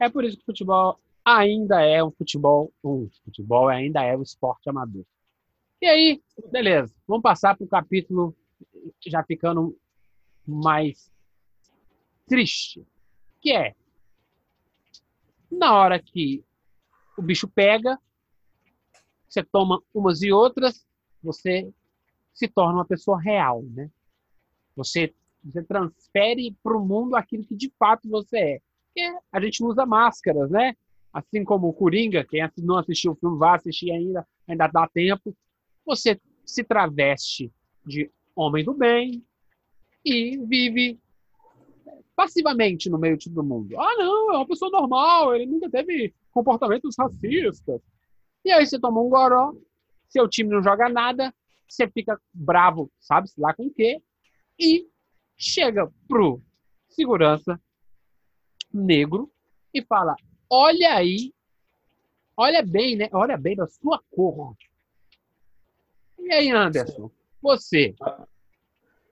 [0.00, 4.22] é por isso que o futebol ainda é um futebol, um futebol ainda é um
[4.22, 5.04] esporte amador.
[5.80, 8.34] E aí, beleza, vamos passar para o capítulo
[9.06, 9.76] já ficando
[10.46, 11.10] mais
[12.26, 12.86] triste,
[13.40, 13.74] que é
[15.50, 16.44] na hora que
[17.16, 17.98] o bicho pega,
[19.28, 20.86] você toma umas e outras,
[21.22, 21.72] você
[22.32, 23.90] se torna uma pessoa real, né?
[24.76, 28.60] Você, você transfere para o mundo aquilo que de fato você é.
[28.86, 30.74] Porque a gente usa máscaras, né?
[31.12, 35.34] Assim como o Coringa, quem não assistiu o filme vai assistir ainda, ainda dá tempo
[35.84, 37.52] você se traveste
[37.86, 39.24] de homem do bem
[40.04, 40.98] e vive
[42.14, 43.78] passivamente no meio de todo mundo.
[43.78, 47.80] Ah, não, é uma pessoa normal, ele nunca teve comportamentos racistas.
[48.44, 49.54] E aí você toma um goró,
[50.08, 51.34] seu time não joga nada,
[51.68, 54.00] você fica bravo, sabe-se lá com o quê,
[54.58, 54.86] e
[55.36, 56.40] chega pro
[56.88, 57.60] segurança
[58.72, 59.30] negro
[59.72, 60.14] e fala:
[60.48, 61.32] Olha aí,
[62.36, 63.08] olha bem, né?
[63.12, 64.54] Olha bem da sua cor.
[66.18, 67.10] E aí, Anderson,
[67.42, 67.94] você,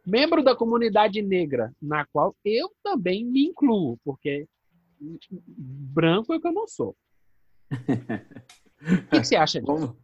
[0.04, 4.46] membro da comunidade negra, na qual eu também me incluo, porque
[5.48, 6.96] branco é que eu não sou.
[7.70, 9.96] o que você acha disso?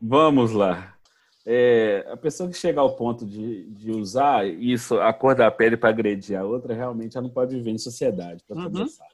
[0.00, 0.96] Vamos lá.
[1.44, 5.76] É, a pessoa que chega ao ponto de, de usar isso, a cor da pele
[5.76, 8.70] para agredir a outra, realmente ela não pode viver em sociedade, para uhum.
[8.70, 9.06] começar.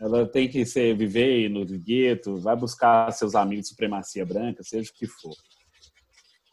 [0.00, 4.90] Ela tem que ser, viver no gueto, vai buscar seus amigos de supremacia branca, seja
[4.90, 5.34] o que for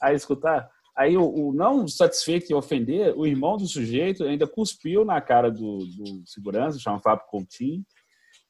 [0.02, 0.70] a escutar.
[0.98, 5.50] Aí o, o, não satisfeito em ofender, o irmão do sujeito ainda cuspiu na cara
[5.50, 7.84] do, do segurança, chama Fábio Coutinho,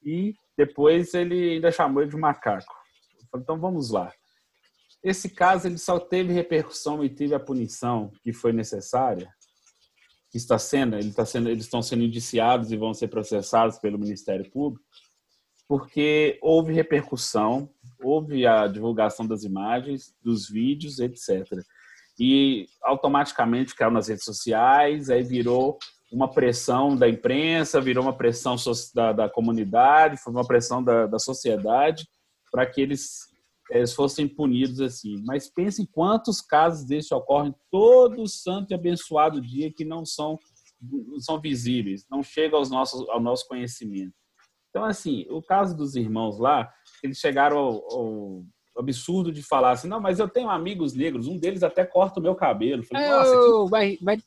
[0.04, 2.73] e depois ele ainda chamou ele de macaco.
[3.36, 4.12] Então vamos lá.
[5.04, 9.32] Esse caso ele só teve repercussão e teve a punição que foi necessária,
[10.30, 13.99] que está sendo, ele está sendo, eles estão sendo indiciados e vão ser processados pelo
[13.99, 14.86] Ministério Público,
[15.67, 17.69] porque houve repercussão,
[18.04, 21.45] houve a divulgação das imagens, dos vídeos, etc.
[22.19, 25.78] E automaticamente caiu nas redes sociais, aí virou
[26.12, 28.56] uma pressão da imprensa, virou uma pressão
[28.93, 32.06] da, da comunidade, foi uma pressão da, da sociedade
[32.52, 33.28] para que eles,
[33.69, 35.24] eles fossem punidos assim.
[35.26, 40.38] Mas pense em quantos casos desses ocorrem todo santo e abençoado dia que não são,
[41.19, 44.13] são visíveis, não chegam aos nossos, ao nosso conhecimento.
[44.69, 46.69] Então, assim, o caso dos irmãos lá,
[47.04, 48.43] eles chegaram ao, ao
[48.77, 52.23] absurdo de falar assim, não, mas eu tenho amigos negros, um deles até corta o
[52.23, 52.84] meu cabelo.
[52.84, 53.71] Falei, Nossa, que...
[53.71, 54.23] mas, mas...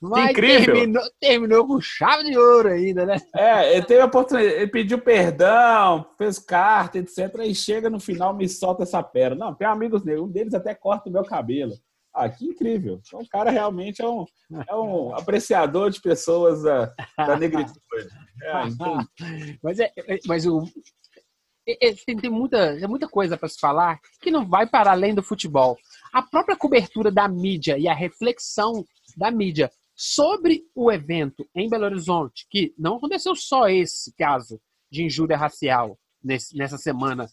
[0.00, 0.74] mas incrível.
[0.74, 3.16] Terminou, terminou, com chave de ouro ainda, né?
[3.34, 7.34] É, ele teve a oportunidade, ele pediu perdão, fez carta, etc.
[7.44, 9.46] E chega no final, me solta essa pérola.
[9.46, 11.72] Não, tem amigos negros, um deles até corta o meu cabelo.
[12.14, 13.00] Ah, que incrível.
[13.06, 14.24] Então, o cara realmente é um,
[14.68, 17.78] é um apreciador de pessoas da, da negritude.
[18.42, 18.52] É,
[19.62, 20.64] mas, é, é, mas o,
[21.68, 25.14] é, tem, tem, muita, tem muita coisa para se falar que não vai para além
[25.14, 25.76] do futebol.
[26.12, 28.84] A própria cobertura da mídia e a reflexão
[29.16, 35.04] da mídia sobre o evento em Belo Horizonte, que não aconteceu só esse caso de
[35.04, 37.28] injúria racial nesse, nessa semana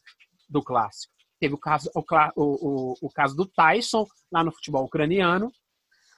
[0.49, 1.13] do clássico.
[1.39, 2.03] Teve o caso, o,
[2.35, 5.51] o, o, caso do Tyson lá no futebol ucraniano.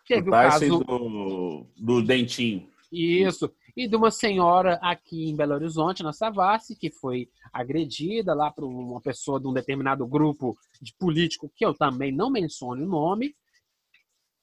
[0.07, 2.69] Teve o, o caso do, do Dentinho.
[2.91, 3.51] Isso.
[3.77, 8.63] E de uma senhora aqui em Belo Horizonte, na Savassi, que foi agredida lá por
[8.63, 13.35] uma pessoa de um determinado grupo de político, que eu também não menciono o nome.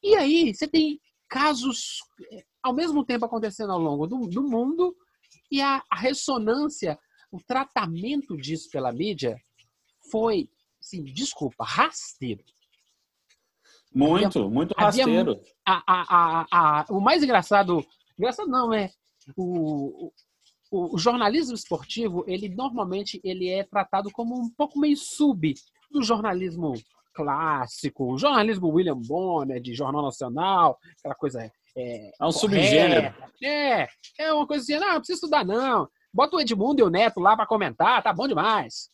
[0.01, 1.99] E aí, você tem casos
[2.31, 4.95] eh, ao mesmo tempo acontecendo ao longo do, do mundo
[5.51, 6.97] e a, a ressonância,
[7.29, 9.37] o tratamento disso pela mídia
[10.13, 10.49] foi
[10.81, 12.45] assim, desculpa, rasteiro.
[13.93, 15.33] Muito, havia, muito rasteiro.
[15.33, 17.85] Havia, a, a, a, o mais engraçado,
[18.17, 18.93] engraçado não, é
[19.37, 20.11] o,
[20.71, 25.55] o, o, jornalismo esportivo, ele normalmente ele é tratado como um pouco meio sub
[25.91, 26.75] do jornalismo
[27.15, 31.51] clássico, jornalismo William Bonner, de Jornal Nacional, aquela coisa.
[31.77, 33.15] É, é um subgênero.
[33.43, 35.89] É, é uma coisa assim, não, não precisa estudar, não.
[36.13, 38.89] Bota o Edmundo e o Neto lá para comentar, tá bom demais.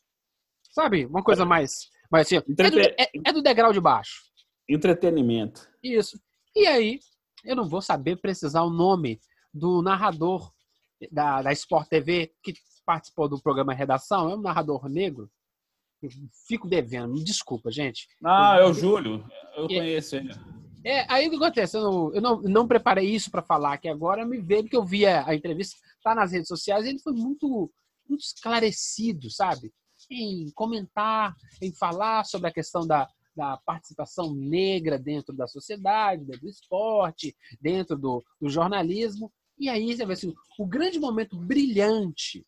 [0.73, 1.07] Sabe?
[1.07, 1.89] Uma coisa mais.
[2.11, 4.23] mais assim, é, do, é, é do degrau de baixo.
[4.69, 5.69] Entretenimento.
[5.83, 6.19] Isso.
[6.55, 7.01] E aí,
[7.45, 9.21] eu não vou saber precisar o nome
[9.53, 10.53] do narrador
[11.11, 15.31] da, da Sport TV que participou do programa Redação, é um narrador negro.
[16.03, 16.11] Eu
[16.49, 18.09] fico devendo, me desculpa, gente.
[18.25, 19.25] Ah, é o Júlio.
[19.55, 20.33] Eu é, conheço ele.
[20.85, 21.77] É, aí o que acontece?
[21.77, 24.85] Eu não, eu não, não preparei isso para falar aqui agora, me veio porque eu
[24.85, 27.71] vi a, a entrevista, tá nas redes sociais, ele foi muito,
[28.09, 29.73] muito esclarecido, sabe?
[30.11, 36.41] Em comentar, em falar sobre a questão da, da participação negra dentro da sociedade, dentro
[36.41, 39.31] do esporte, dentro do, do jornalismo.
[39.61, 42.45] E aí você assim, o grande momento brilhante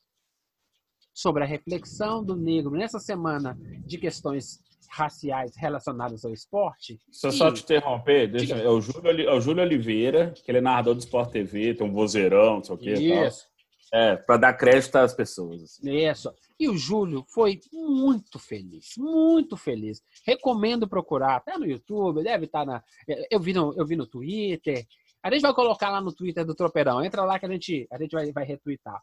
[1.14, 6.98] sobre a reflexão do negro nessa semana de questões raciais relacionadas ao esporte.
[7.10, 10.58] Se eu só te interromper, deixa, é, o Júlio, é o Júlio Oliveira, que ele
[10.58, 12.92] é narrador do Sport TV, tem um vozeirão, não sei o quê.
[12.94, 13.46] Isso.
[13.92, 15.62] É, para dar crédito às pessoas.
[15.62, 15.90] Assim.
[15.90, 16.32] Isso.
[16.58, 20.02] E o Júlio foi muito feliz, muito feliz.
[20.24, 22.82] Recomendo procurar, até no YouTube, deve estar na.
[23.30, 24.86] Eu vi no, eu vi no Twitter.
[25.22, 27.04] A gente vai colocar lá no Twitter do Tropeirão.
[27.04, 29.00] Entra lá que a gente, a gente vai, vai retweetar.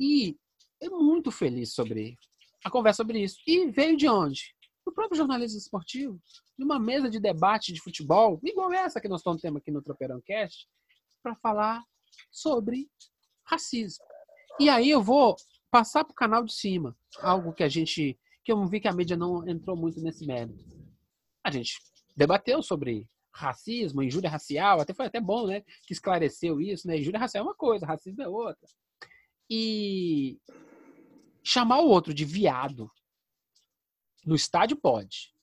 [0.00, 0.36] E
[0.80, 2.16] é muito feliz sobre
[2.64, 3.38] a conversa sobre isso.
[3.46, 4.54] E veio de onde?
[4.84, 6.20] Do próprio jornalismo esportivo,
[6.58, 9.82] de uma mesa de debate de futebol, igual essa que nós estamos tendo aqui no
[9.82, 10.68] Tropeirão Cast,
[11.22, 11.82] para falar
[12.30, 12.88] sobre
[13.44, 14.04] racismo.
[14.58, 15.36] E aí eu vou
[15.70, 18.92] passar para o canal de cima, algo que a gente, que eu vi que a
[18.92, 20.64] mídia não entrou muito nesse mérito.
[21.44, 21.78] A gente
[22.16, 26.98] debateu sobre racismo, injúria racial, até foi até bom, né, que esclareceu isso, né?
[26.98, 28.68] Injúria racial é uma coisa, racismo é outra.
[29.48, 30.38] E
[31.44, 32.90] chamar o outro de viado
[34.24, 35.34] no estádio pode.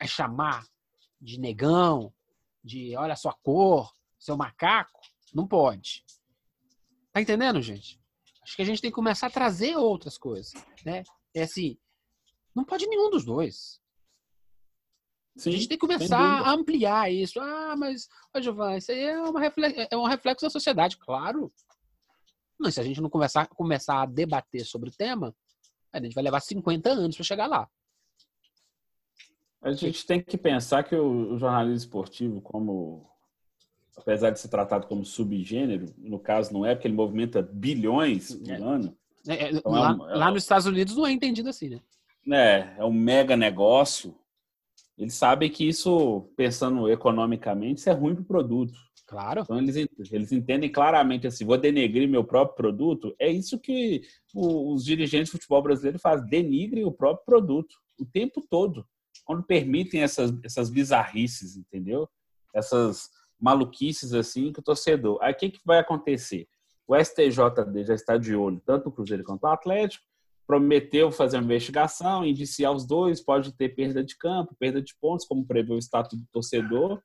[0.00, 0.66] É chamar
[1.20, 2.12] de negão,
[2.64, 5.00] de olha a sua cor, seu macaco,
[5.32, 6.04] não pode.
[7.12, 8.00] Tá entendendo, gente?
[8.42, 11.04] Acho que a gente tem que começar a trazer outras coisas, né?
[11.34, 11.78] É assim,
[12.54, 13.80] não pode nenhum dos dois.
[15.38, 17.40] Sim, a gente tem que começar a ampliar isso.
[17.40, 21.52] Ah, mas, ô Giovanni, isso aí é, uma reflexo, é um reflexo da sociedade, claro.
[22.58, 25.32] Mas se a gente não começar, começar a debater sobre o tema,
[25.92, 27.68] a gente vai levar 50 anos para chegar lá.
[29.62, 33.08] A gente tem que pensar que o jornalismo esportivo, como
[33.96, 38.50] apesar de ser tratado como subgênero, no caso não é, porque ele movimenta bilhões por
[38.50, 38.54] é.
[38.56, 38.96] ano.
[39.26, 41.80] É, é, então lá, é um, lá, nos Estados Unidos não é entendido assim, né?
[42.30, 44.16] É, é um mega negócio.
[44.98, 48.74] Eles sabem que isso, pensando economicamente, isso é ruim para o produto.
[49.06, 49.40] Claro.
[49.40, 49.76] Então eles,
[50.10, 53.14] eles entendem claramente assim, vou denegrir meu próprio produto.
[53.18, 54.02] É isso que
[54.34, 58.86] os dirigentes de futebol brasileiro fazem, denigre o próprio produto o tempo todo.
[59.24, 62.08] Quando permitem essas, essas bizarrices, entendeu?
[62.54, 63.08] Essas
[63.40, 65.18] maluquices assim que o torcedor.
[65.22, 66.46] Aí o que, que vai acontecer?
[66.86, 70.04] O STJD já está de olho, tanto o Cruzeiro quanto o Atlético,
[70.48, 75.26] prometeu fazer uma investigação, indiciar os dois, pode ter perda de campo, perda de pontos,
[75.26, 77.02] como prevê o estatuto do torcedor,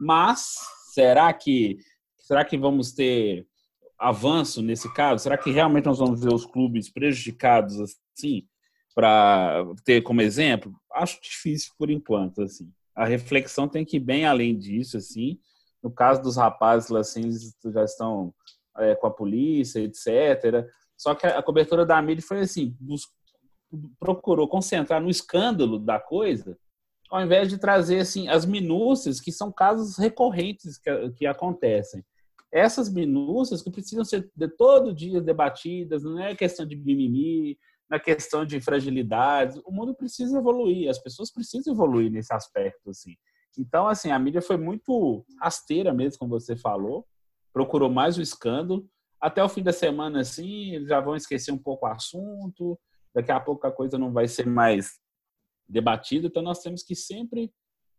[0.00, 0.56] mas
[0.92, 1.78] será que
[2.18, 3.46] será que vamos ter
[3.96, 5.22] avanço nesse caso?
[5.22, 8.48] Será que realmente nós vamos ver os clubes prejudicados assim
[8.92, 10.74] para ter como exemplo?
[10.92, 12.72] Acho difícil por enquanto assim.
[12.96, 15.38] A reflexão tem que ir bem além disso assim.
[15.80, 18.34] No caso dos rapazes, assim, eles já estão
[18.78, 20.66] é, com a polícia, etc.
[21.00, 22.76] Só que a cobertura da mídia foi assim,
[23.98, 26.58] procurou concentrar no escândalo da coisa,
[27.10, 32.04] ao invés de trazer assim as minúcias, que são casos recorrentes que, que acontecem.
[32.52, 37.56] Essas minúcias que precisam ser de todo dia debatidas, não é questão de mimimi,
[37.88, 39.58] não é questão de fragilidades.
[39.64, 43.14] O mundo precisa evoluir, as pessoas precisam evoluir nesse aspecto, assim.
[43.56, 47.06] Então, assim, a mídia foi muito rasteira mesmo, como você falou,
[47.54, 48.86] procurou mais o escândalo.
[49.20, 52.78] Até o fim da semana, assim, eles já vão esquecer um pouco o assunto,
[53.14, 54.98] daqui a pouco a coisa não vai ser mais
[55.68, 57.52] debatida, então nós temos que sempre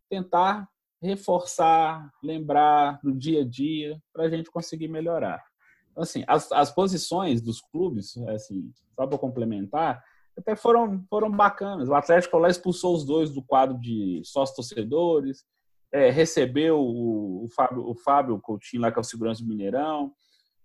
[0.10, 0.68] tentar
[1.02, 5.44] reforçar, lembrar do dia a dia, para a gente conseguir melhorar.
[5.92, 10.02] Então, assim, as, as posições dos clubes, assim, só para complementar,
[10.38, 11.90] até foram, foram bacanas.
[11.90, 15.44] O Atlético lá expulsou os dois do quadro de sócios torcedores,
[15.92, 20.14] é, recebeu o, o, Fábio, o Fábio Coutinho lá, que é o segurança do Mineirão,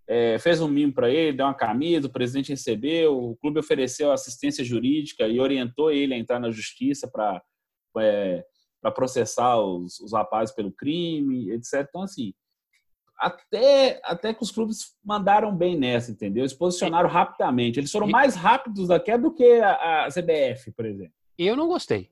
[0.09, 4.13] é, fez um mimo para ele, deu uma camisa, o presidente recebeu, o clube ofereceu
[4.13, 7.43] assistência jurídica e orientou ele a entrar na justiça para
[7.99, 8.45] é,
[8.95, 11.87] processar os, os rapazes pelo crime, etc.
[11.89, 12.33] Então, assim,
[13.19, 16.43] até, até que os clubes mandaram bem nessa, entendeu?
[16.43, 17.81] Eles posicionaram rapidamente.
[17.81, 21.15] Eles foram mais rápidos até do que a, a CBF, por exemplo.
[21.39, 22.11] Eu não gostei.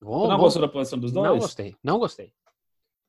[0.00, 1.28] Bom, não bom, gostou da posição dos dois?
[1.28, 2.32] Não gostei, não gostei.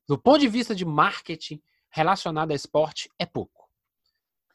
[0.07, 1.61] Do ponto de vista de marketing
[1.91, 3.61] relacionado a esporte, é pouco.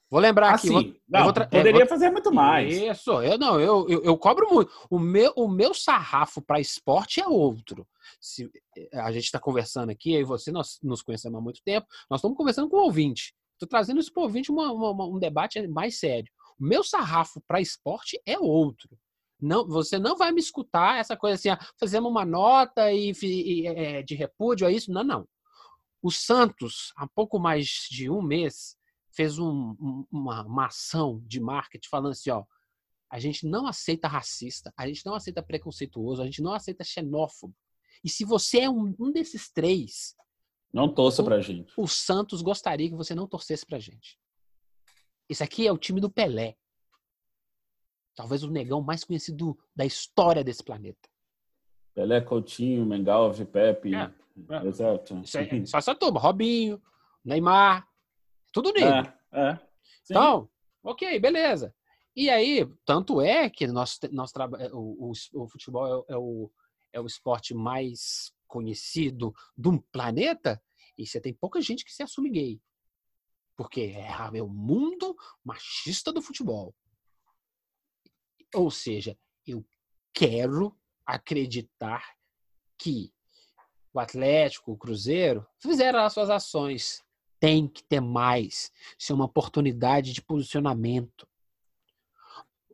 [0.09, 0.69] Vou lembrar aqui.
[0.69, 2.73] Vou, não, poderia vou, fazer muito mais.
[2.73, 4.71] Isso, eu não, eu, eu, eu cobro muito.
[4.89, 7.87] O meu, o meu sarrafo para esporte é outro.
[8.21, 8.49] Se,
[8.95, 12.37] a gente está conversando aqui, aí você, nós nos conhecemos há muito tempo, nós estamos
[12.37, 13.35] conversando com o ouvinte.
[13.55, 16.31] Estou trazendo isso para o ouvinte uma, uma, um debate mais sério.
[16.59, 18.97] O meu sarrafo para esporte é outro.
[19.41, 23.67] Não, você não vai me escutar essa coisa assim, ah, fazemos uma nota e, e
[23.67, 24.93] é, de repúdio a isso.
[24.93, 25.29] Não, não.
[26.07, 28.79] O Santos, há pouco mais de um mês,
[29.11, 32.45] fez um, uma, uma ação de marketing falando assim, ó,
[33.11, 37.53] a gente não aceita racista, a gente não aceita preconceituoso, a gente não aceita xenófobo.
[38.05, 40.15] E se você é um, um desses três,
[40.73, 41.73] não torça o, pra gente.
[41.77, 44.17] O Santos gostaria que você não torcesse pra gente.
[45.29, 46.57] Esse aqui é o time do Pelé.
[48.15, 51.09] Talvez o negão mais conhecido da história desse planeta.
[51.97, 53.95] Pelé, Coutinho, Mengalve, Pepe.
[53.95, 54.13] É,
[54.51, 54.67] é.
[54.67, 55.19] Exato.
[55.25, 56.21] Isso é, só essa turma.
[56.21, 56.81] Robinho,
[57.25, 57.89] Neymar,
[58.53, 59.09] tudo nele.
[59.33, 59.59] É, é.
[60.05, 60.47] Então,
[60.85, 61.75] ok, beleza.
[62.15, 64.31] E aí, tanto é que nós, nós
[64.75, 66.53] o, o, o futebol é, é, o,
[66.93, 70.63] é o esporte mais conhecido do planeta
[70.99, 72.61] e você tem pouca gente que se assume gay.
[73.57, 76.75] Porque é, é o mundo machista do futebol.
[78.55, 79.65] Ou seja, eu
[80.13, 80.77] quero
[81.07, 82.05] acreditar
[82.77, 83.13] que
[83.93, 87.07] o Atlético, o Cruzeiro, fizeram as suas ações
[87.39, 88.71] tem que ter mais.
[88.99, 91.29] Isso é uma oportunidade de posicionamento.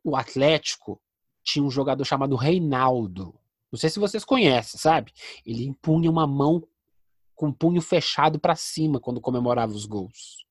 [0.04, 1.00] O Atlético
[1.42, 3.38] tinha um jogador chamado Reinaldo.
[3.70, 5.12] Não sei se vocês conhecem, sabe?
[5.44, 6.66] Ele impunha uma mão
[7.34, 10.46] com o punho fechado para cima quando comemorava os gols.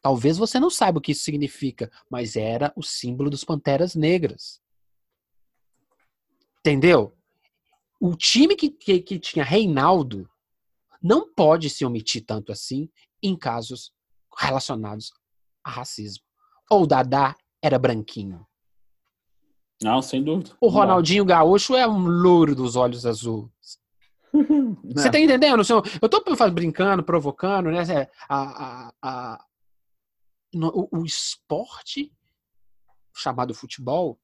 [0.00, 4.61] Talvez você não saiba o que isso significa, mas era o símbolo dos Panteras Negras.
[6.64, 7.12] Entendeu?
[8.00, 10.28] O time que, que, que tinha Reinaldo
[11.02, 12.88] não pode se omitir tanto assim
[13.20, 13.92] em casos
[14.38, 15.12] relacionados
[15.64, 16.24] a racismo.
[16.70, 18.46] Ou o Dadá era branquinho.
[19.82, 20.56] Não, sem dúvida.
[20.60, 23.80] O Ronaldinho Gaúcho é um louro dos olhos azuis.
[24.94, 25.62] Você tá entendendo?
[26.00, 27.82] Eu tô brincando, provocando, né?
[28.28, 29.44] A, a, a,
[30.54, 32.12] o, o esporte
[33.14, 34.18] chamado futebol,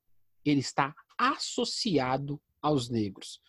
[0.45, 3.41] ele está associado aos negros.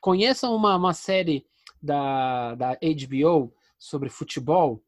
[0.00, 1.46] Conheçam uma, uma série
[1.82, 4.82] da, da HBO sobre futebol.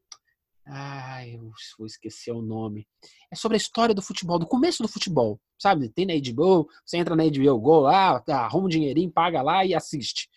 [0.65, 2.87] Ai, eu vou esquecer o nome.
[3.31, 5.39] É sobre a história do futebol, do começo do futebol.
[5.57, 5.89] Sabe?
[5.89, 9.73] Tem na HBO, você entra na HBO Go lá, arruma um dinheirinho, paga lá e
[9.73, 10.29] assiste.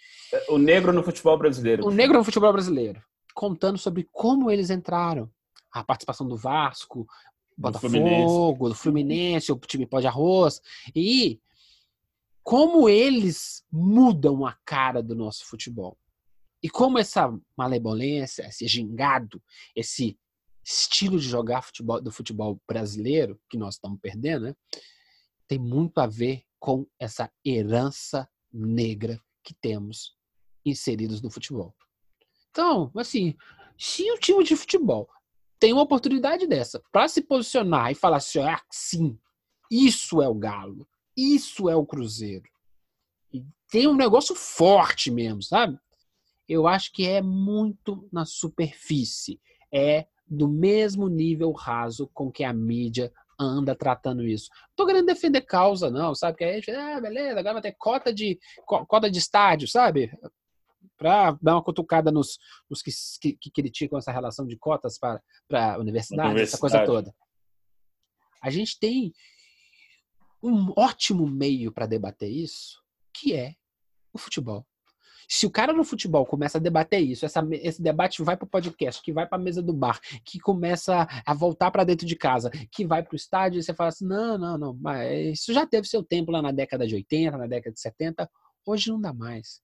[0.48, 1.86] O negro no futebol brasileiro.
[1.86, 3.02] O negro no futebol brasileiro.
[3.34, 5.30] Contando sobre como eles entraram.
[5.70, 7.06] A participação do Vasco,
[7.56, 10.60] Botafogo, do Fluminense, do Fluminense o time pó de arroz.
[10.94, 11.38] E
[12.50, 15.96] como eles mudam a cara do nosso futebol.
[16.60, 19.40] E como essa malebolência, esse gingado,
[19.76, 20.18] esse
[20.64, 24.56] estilo de jogar futebol, do futebol brasileiro, que nós estamos perdendo, né,
[25.46, 30.16] tem muito a ver com essa herança negra que temos
[30.66, 31.72] inseridos no futebol.
[32.50, 33.36] Então, assim,
[33.78, 35.08] se o time de futebol
[35.60, 39.16] tem uma oportunidade dessa para se posicionar e falar assim, ah, sim,
[39.70, 40.89] isso é o Galo,
[41.34, 42.48] isso é o Cruzeiro.
[43.32, 45.78] E tem um negócio forte mesmo, sabe?
[46.50, 49.40] eu acho que é muito na superfície.
[49.72, 54.48] É do mesmo nível raso com que a mídia anda tratando isso.
[54.52, 56.38] Não tô querendo defender causa, não, sabe?
[56.38, 60.12] Que a gente, ah, beleza, agora vai ter cota de, cota de estádio, sabe?
[60.98, 62.90] Para dar uma cutucada nos, nos que,
[63.20, 67.14] que, que, criticam essa relação de cotas para a universidade, universidade, essa coisa toda.
[68.42, 69.12] A gente tem
[70.42, 72.82] um ótimo meio para debater isso,
[73.12, 73.54] que é
[74.12, 74.66] o futebol.
[75.28, 78.50] Se o cara no futebol começa a debater isso, essa, esse debate vai para o
[78.50, 82.16] podcast, que vai para a mesa do bar, que começa a voltar para dentro de
[82.16, 85.52] casa, que vai para o estádio, e você fala assim: não, não, não, mas isso
[85.52, 88.28] já teve seu tempo lá na década de 80, na década de 70,
[88.66, 89.62] hoje não dá mais.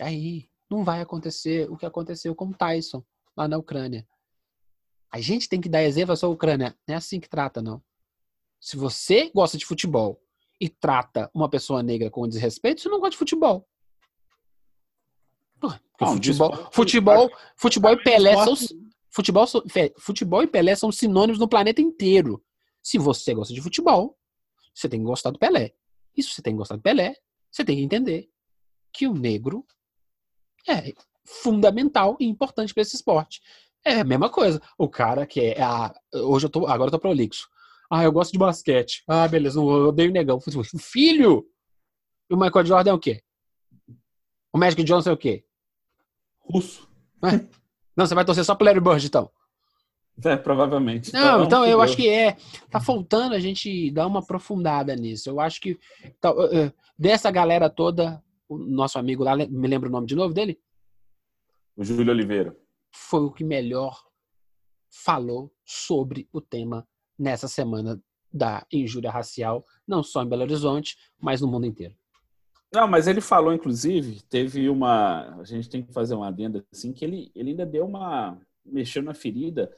[0.00, 3.04] Aí não vai acontecer o que aconteceu com o Tyson
[3.36, 4.06] lá na Ucrânia.
[5.12, 6.74] A gente tem que dar exemplo à sua Ucrânia.
[6.86, 7.82] Não é assim que trata, não.
[8.60, 10.20] Se você gosta de futebol
[10.60, 13.68] e trata uma pessoa negra com desrespeito, você não gosta de futebol.
[15.62, 15.70] Não,
[16.14, 18.54] futebol, futebol, futebol e Pelé são
[19.10, 19.46] futebol,
[19.98, 22.42] futebol e Pelé são sinônimos no planeta inteiro.
[22.82, 24.16] Se você gosta de futebol,
[24.74, 25.74] você tem que gostar do Pelé.
[26.16, 27.16] E se você tem que gostar do Pelé,
[27.50, 28.30] você tem que entender
[28.92, 29.66] que o negro
[30.68, 30.94] é
[31.24, 33.42] fundamental e importante para esse esporte.
[33.84, 34.60] É a mesma coisa.
[34.76, 37.48] O cara que é a, hoje eu tô agora eu tô prolixo.
[37.90, 39.02] Ah, eu gosto de basquete.
[39.08, 40.38] Ah, beleza, eu odeio negão.
[40.78, 41.46] Filho!
[42.30, 43.22] E o Michael Jordan é o quê?
[44.52, 45.44] O Magic Johnson é o quê?
[46.40, 46.88] Russo.
[47.96, 49.30] Não, você vai torcer só pro Larry Bird, então.
[50.24, 51.12] É, provavelmente.
[51.12, 52.36] Não, então eu acho que é.
[52.70, 55.30] Tá faltando a gente dar uma aprofundada nisso.
[55.30, 56.34] Eu acho que então,
[56.98, 60.60] dessa galera toda, o nosso amigo lá, me lembra o nome de novo dele?
[61.76, 62.56] O Júlio Oliveira.
[62.92, 64.02] Foi o que melhor
[64.90, 66.86] falou sobre o tema
[67.18, 68.00] nessa semana
[68.32, 71.94] da injúria racial, não só em Belo Horizonte, mas no mundo inteiro.
[72.72, 75.40] Não, mas ele falou, inclusive, teve uma.
[75.40, 78.38] A gente tem que fazer uma adenda assim, que ele, ele ainda deu uma.
[78.64, 79.74] mexeu na ferida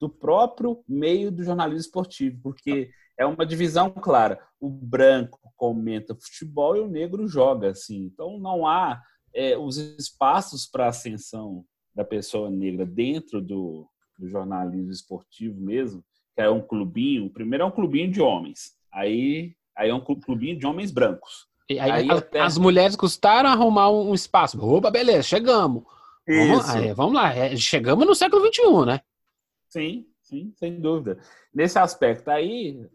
[0.00, 4.40] do próprio meio do jornalismo esportivo, porque é uma divisão clara.
[4.60, 8.04] O branco comenta futebol e o negro joga, assim.
[8.04, 9.02] Então não há
[9.34, 16.04] é, os espaços para ascensão da pessoa negra dentro do, do jornalismo esportivo mesmo,
[16.42, 17.26] é um clubinho.
[17.26, 21.46] O primeiro é um clubinho de homens, aí, aí é um clubinho de homens brancos.
[21.68, 22.40] E aí, aí até...
[22.40, 24.58] As mulheres custaram arrumar um espaço.
[24.64, 25.84] Opa, beleza, chegamos.
[26.26, 29.00] Vamos, aí, vamos lá, é, chegamos no século XXI, né?
[29.68, 31.18] Sim, sim, sem dúvida.
[31.54, 32.86] Nesse aspecto aí,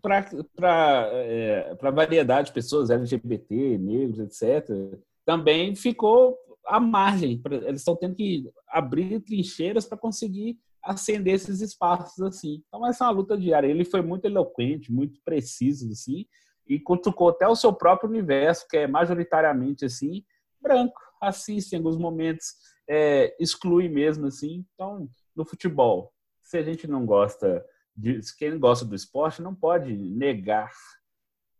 [0.00, 4.68] para é, a variedade de pessoas, LGBT, negros, etc.,
[5.24, 7.40] também ficou à margem.
[7.50, 12.62] Eles estão tendo que abrir trincheiras para conseguir acender esses espaços assim.
[12.66, 13.68] Então essa é uma luta diária.
[13.68, 16.26] Ele foi muito eloquente, muito preciso assim,
[16.66, 20.24] e cutucou até o seu próprio universo, que é majoritariamente assim
[20.60, 22.54] branco, assiste em alguns momentos,
[22.88, 24.64] é, exclui mesmo assim.
[24.74, 26.12] Então no futebol,
[26.42, 27.64] se a gente não gosta
[27.96, 30.72] de, quem gosta do esporte não pode negar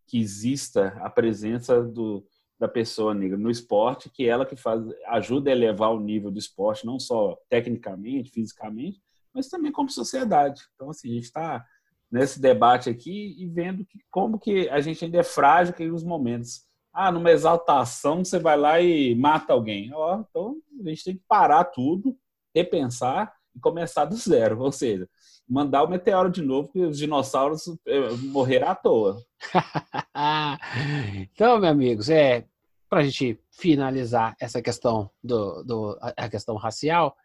[0.06, 2.24] que exista a presença do,
[2.58, 6.38] da pessoa negra no esporte, que ela que faz, ajuda a elevar o nível do
[6.38, 9.00] esporte, não só tecnicamente, fisicamente,
[9.35, 10.62] mas também como sociedade.
[10.74, 11.64] Então, assim, a gente está
[12.11, 16.05] nesse debate aqui e vendo que, como que a gente ainda é frágil em alguns
[16.05, 16.66] momentos.
[16.93, 19.91] Ah, numa exaltação você vai lá e mata alguém.
[19.95, 22.14] Ó, então a gente tem que parar tudo,
[22.55, 24.61] repensar e começar do zero.
[24.61, 25.09] Ou seja,
[25.49, 29.22] mandar o meteoro de novo, que os dinossauros eh, morreram à toa.
[31.33, 32.45] então, meus amigos, é
[32.91, 37.16] para a gente finalizar essa questão do, do a questão racial,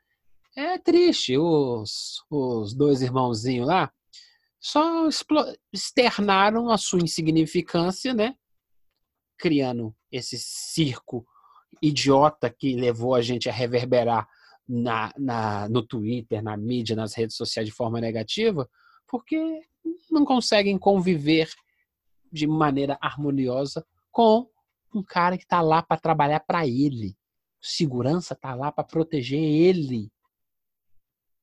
[0.58, 3.91] é triste os, os dois irmãozinhos lá
[4.60, 5.08] só
[5.72, 8.36] externaram a sua insignificância, né?
[9.38, 11.26] Criando esse circo
[11.80, 14.28] idiota que levou a gente a reverberar
[14.68, 18.68] na, na, no Twitter, na mídia, nas redes sociais de forma negativa,
[19.08, 19.62] porque
[20.10, 21.49] não conseguem conviver
[22.32, 24.49] de maneira harmoniosa com
[24.93, 27.16] um cara que está lá para trabalhar para ele.
[27.62, 30.12] Segurança está lá para proteger ele.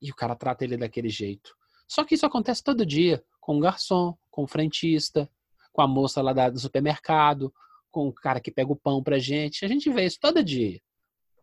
[0.04, 1.56] E o cara trata ele daquele jeito.
[1.88, 5.30] Só que isso acontece todo dia com o garçom, com o frentista,
[5.72, 7.50] com a moça lá do supermercado,
[7.90, 9.64] com o cara que pega o pão pra gente.
[9.64, 10.78] A gente vê isso todo dia.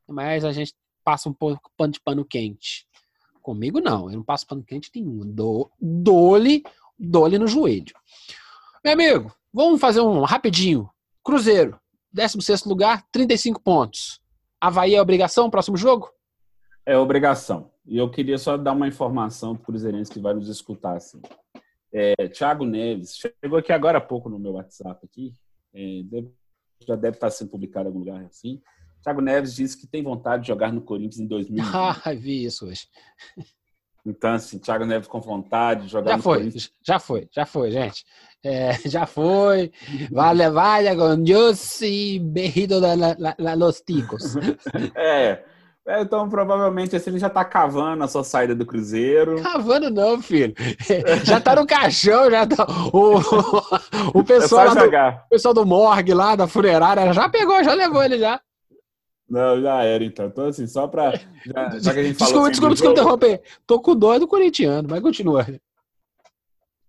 [0.07, 2.88] Mas a gente passa um pouco de pano quente.
[3.41, 5.22] Comigo não, eu não passo pano quente nenhum.
[5.80, 6.64] Dou-lhe
[6.99, 7.93] dou no joelho.
[8.84, 10.88] Meu amigo, vamos fazer um rapidinho.
[11.24, 11.80] Cruzeiro,
[12.14, 14.22] 16 lugar, 35 pontos.
[14.59, 16.12] Havaí é obrigação, próximo jogo?
[16.86, 17.72] É obrigação.
[17.92, 20.96] E eu queria só dar uma informação para o Cruzeirense que vai nos escutar.
[20.96, 21.22] Assim.
[21.94, 25.34] É, Thiago Neves, chegou aqui agora há pouco no meu WhatsApp aqui,
[25.76, 26.02] é,
[26.88, 28.62] já deve estar sendo publicado em algum lugar assim.
[29.04, 31.66] Thiago Neves disse que tem vontade de jogar no Corinthians em 2020.
[31.76, 32.88] Ah, vi isso hoje.
[34.06, 36.72] Então, assim, Thiago Neves com vontade de jogar já no foi, Corinthians.
[36.82, 38.06] Já foi, já foi, gente.
[38.42, 39.70] É, já foi.
[40.10, 44.36] Vale, vale con Dios y berrido la, la, la, los ticos.
[44.96, 45.51] É.
[46.00, 46.02] é.
[46.02, 49.42] Então, provavelmente, assim, ele já tá cavando a sua saída do Cruzeiro.
[49.42, 50.54] Cavando não, filho.
[51.24, 52.66] Já tá no caixão, já tá...
[52.94, 57.74] O, o, pessoal, é do, o pessoal do morgue lá, da funerária, já pegou, já
[57.74, 58.39] levou ele já.
[59.30, 60.26] Não, já era, então.
[60.26, 61.14] Então, assim, só pra.
[61.46, 63.42] Já, já que a gente desculpa, desculpa, desculpa interromper.
[63.66, 65.48] Tô com dó do corintiano, mas continua.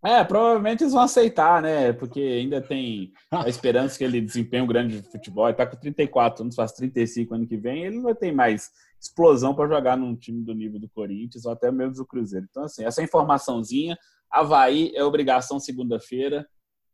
[0.05, 1.93] É, provavelmente eles vão aceitar, né?
[1.93, 5.47] Porque ainda tem a esperança que ele desempenhe um grande futebol.
[5.47, 7.85] Ele tá com 34 anos, faz 35 ano que vem.
[7.85, 8.73] Ele não vai ter mais
[9.03, 12.47] explosão para jogar num time do nível do Corinthians ou até mesmo do Cruzeiro.
[12.49, 13.99] Então, assim, essa informaçãozinha.
[14.31, 16.47] Havaí é obrigação segunda-feira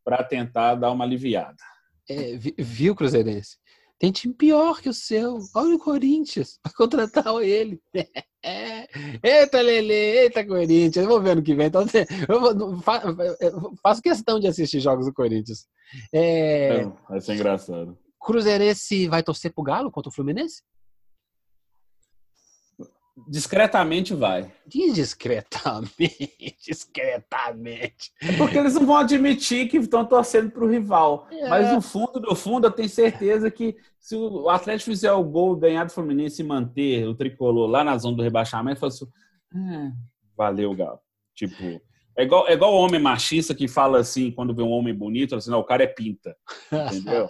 [0.04, 1.56] para tentar dar uma aliviada.
[2.09, 3.59] É, viu, Cruzeirense?
[3.98, 5.38] Tem time pior que o seu.
[5.54, 6.59] Olha o Corinthians.
[6.64, 7.80] Vai contratar ele.
[9.22, 11.04] eita, Lele, eita, Corinthians.
[11.04, 11.66] Eu vou ver no que vem.
[11.66, 11.84] Então,
[12.28, 12.52] eu, vou,
[13.40, 15.66] eu faço questão de assistir jogos do Corinthians.
[16.12, 16.84] É...
[16.84, 17.98] Não, vai ser engraçado.
[18.20, 20.62] Cruzeirense vai torcer pro Galo contra o Fluminense?
[23.26, 24.52] Discretamente vai.
[24.72, 28.12] Indiscretamente, discretamente.
[28.20, 31.26] É porque eles não vão admitir que estão torcendo para o rival.
[31.30, 31.48] É.
[31.48, 35.56] Mas no fundo, no fundo, eu tenho certeza que se o Atlético fizer o gol,
[35.56, 39.06] ganhar do Fluminense e manter o tricolor lá na zona do rebaixamento, fala assim,
[39.54, 39.90] "Ah,
[40.36, 41.00] valeu, Galo.
[41.34, 41.80] Tipo,
[42.16, 45.36] é igual, é igual o homem machista que fala assim, quando vê um homem bonito,
[45.36, 46.36] assim, não, o cara é pinta.
[46.72, 47.28] Entendeu?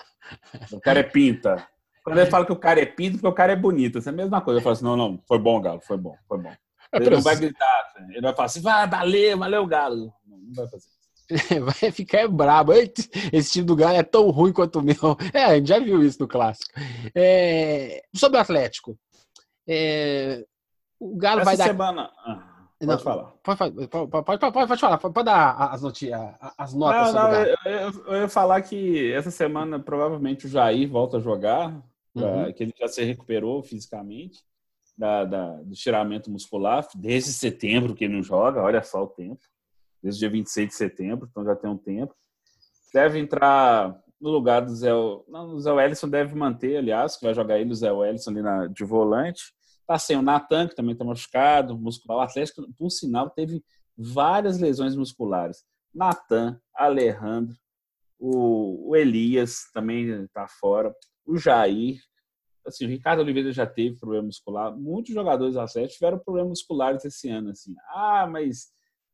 [0.72, 1.68] o cara é pinta.
[2.04, 3.98] Quando ele fala que o cara é pinta, porque o cara é bonito.
[3.98, 4.58] Essa é a mesma coisa.
[4.58, 6.52] Eu falo assim, não, não, foi bom, Galo, foi bom, foi bom.
[6.92, 10.12] É Ele não vai gritar, ele vai falar assim, vai, valeu, valeu, Galo.
[10.26, 10.86] Não, não vai fazer.
[11.60, 12.72] Vai ficar brabo.
[12.72, 14.96] Esse time do Galo é tão ruim quanto o meu.
[15.34, 16.72] É, a gente já viu isso no clássico.
[17.14, 18.98] É, sobre o Atlético.
[19.68, 20.42] é,
[20.98, 21.64] o Galo Essa vai dar.
[21.66, 22.10] semana...
[22.24, 22.47] Ah,
[22.80, 23.32] Não, pode falar.
[23.42, 23.58] Pode,
[23.88, 23.88] pode,
[24.24, 25.82] pode, pode, falar, pode dar as,
[26.56, 30.88] as notas Não, não, eu, eu- eu ia falar que essa semana provavelmente o Jair
[30.88, 31.70] volta a jogar,
[32.14, 32.22] Uhum.
[32.46, 34.44] já- que ele já se recuperou fisicamente
[34.96, 39.40] da, da- do estiramento muscular, desde setembro que ele não joga, olha só o tempo,
[40.02, 42.14] desde o dia 26 de setembro, então já tem um tempo.
[42.94, 44.90] Deve entrar no lugar do Zé.
[45.28, 48.42] Não, o Zé Wellison deve manter, aliás, que vai jogar ele, o Zé Wellison ali
[48.42, 49.52] na, de volante.
[49.88, 52.18] Tá sem o Natan, que também tá machucado, muscular.
[52.18, 53.64] O Atlético, por sinal, teve
[53.96, 55.64] várias lesões musculares.
[55.94, 57.56] Natan, Alejandro,
[58.18, 62.02] o, o Elias também tá fora, o Jair.
[62.66, 64.76] Assim, o Ricardo Oliveira já teve problema muscular.
[64.76, 67.48] Muitos jogadores do Atlético tiveram problemas musculares esse ano.
[67.48, 67.74] Assim.
[67.88, 68.68] Ah, mas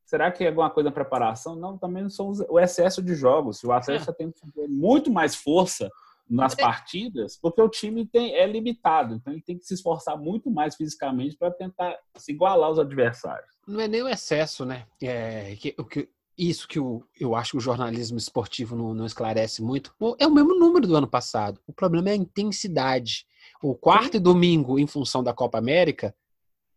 [0.05, 1.55] será que é alguma coisa na preparação?
[1.55, 3.63] Não, também não são o excesso de jogos.
[3.63, 5.89] O Atlético tem que fazer muito mais força
[6.29, 9.15] nas partidas, porque o time tem, é limitado.
[9.15, 13.49] Então ele tem que se esforçar muito mais fisicamente para tentar se igualar aos adversários.
[13.67, 14.85] Não é nem o excesso, né?
[15.01, 19.61] É, que, que, isso que o, eu acho que o jornalismo esportivo não, não esclarece
[19.61, 19.93] muito.
[20.19, 21.61] É o mesmo número do ano passado.
[21.65, 23.25] O problema é a intensidade.
[23.61, 26.13] O quarto e domingo, em função da Copa América,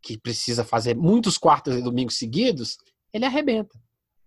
[0.01, 2.79] que precisa fazer muitos quartos e domingos seguidos,
[3.13, 3.79] ele arrebenta.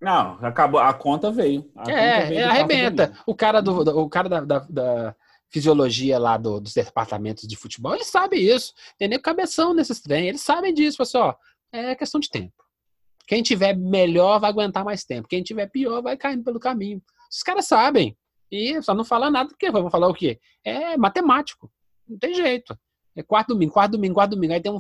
[0.02, 0.80] Não, acabou.
[0.80, 1.70] A conta veio.
[1.76, 3.14] A conta é, veio é do arrebenta.
[3.26, 5.16] O cara, do, o cara da, da- da
[5.50, 8.74] fisiologia lá do- dos departamentos de futebol, ele sabe isso.
[8.98, 10.28] Tem nem cabeção nesses trem.
[10.28, 10.98] Eles sabem disso.
[11.06, 11.38] Fala assim,
[11.74, 12.54] é questão de tempo.
[13.28, 15.28] Quem tiver melhor vai aguentar mais tempo.
[15.28, 17.02] Quem tiver pior vai caindo pelo caminho.
[17.32, 18.18] Os caras sabem.
[18.52, 20.40] E só não fala nada porque vão falar o quê?
[20.66, 21.72] É matemático.
[22.08, 22.78] Não tem jeito.
[23.16, 24.54] É quarto domingo, quarto domingo, quarto domingo.
[24.54, 24.78] Aí tem um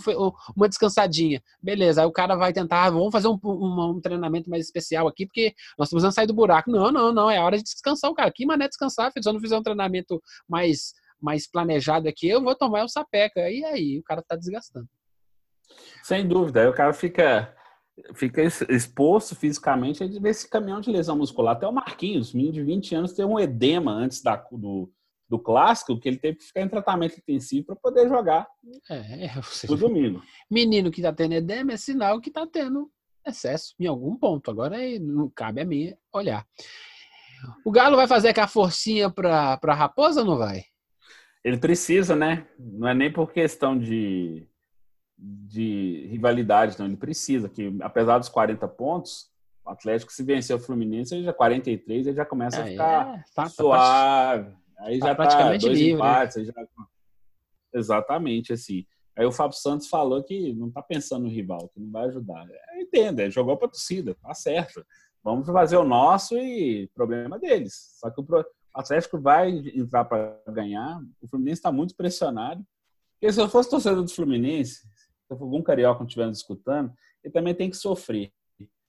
[0.55, 1.41] uma descansadinha.
[1.61, 5.07] Beleza, aí o cara vai tentar, ah, vamos fazer um, um- um treinamento mais especial
[5.07, 6.71] aqui, porque nós estamos precisando sair do buraco.
[6.71, 7.29] Não, não, não.
[7.29, 8.31] É hora de descansar o cara.
[8.33, 9.23] Que mané descansar, filho?
[9.23, 13.49] Se eu não fizer um treinamento mais, mais planejado aqui, eu vou tomar um sapeca.
[13.49, 14.87] E aí, o cara tá desgastando.
[16.03, 16.61] Sem dúvida.
[16.61, 17.53] Aí o cara fica,
[18.13, 21.55] fica ex- exposto fisicamente a esse caminhão de lesão muscular.
[21.55, 24.89] Até o Marquinhos, menino de 20 anos, teve um edema antes da, do,
[25.31, 28.45] do clássico, que ele teve que ficar em tratamento intensivo para poder jogar
[28.89, 29.29] É,
[29.69, 30.21] ou no domingo.
[30.49, 32.91] menino que tá tendo edema é sinal que tá tendo
[33.25, 34.51] excesso em algum ponto.
[34.51, 36.45] Agora aí não cabe a mim olhar.
[37.63, 40.65] O Galo vai fazer aquela forcinha pra, pra Raposa ou não vai?
[41.45, 42.45] Ele precisa, né?
[42.59, 44.45] Não é nem por questão de,
[45.17, 46.87] de rivalidade, não.
[46.87, 49.31] Ele precisa, que apesar dos 40 pontos,
[49.63, 53.07] o Atlético, se vencer o Fluminense, ele já 43, ele já começa a Aí ficar
[53.07, 54.60] é, tá- tá suave.
[54.81, 55.97] Aí tá já tá praticamente dois livre, né?
[55.99, 56.37] empates.
[56.37, 56.53] aí já...
[57.73, 58.85] Exatamente, assim.
[59.17, 62.47] Aí o Fábio Santos falou que não tá pensando no rival, que não vai ajudar.
[62.93, 64.85] Ele jogou pra torcida, tá certo.
[65.23, 67.95] Vamos fazer o nosso e problema deles.
[67.99, 70.99] Só que o pro- o Atlético vai entrar para ganhar.
[71.21, 72.65] O Fluminense está muito pressionado.
[73.19, 74.79] Porque se eu fosse torcedor do Fluminense,
[75.27, 76.91] se algum carioca estiver nos escutando,
[77.23, 78.31] ele também tem que sofrer.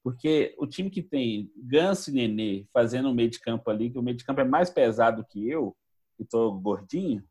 [0.02, 3.98] Porque o time que tem Ganso e Nenê fazendo o meio de campo ali, que
[3.98, 5.76] o meio de campo é mais pesado que eu,
[6.16, 7.22] que tô gordinho,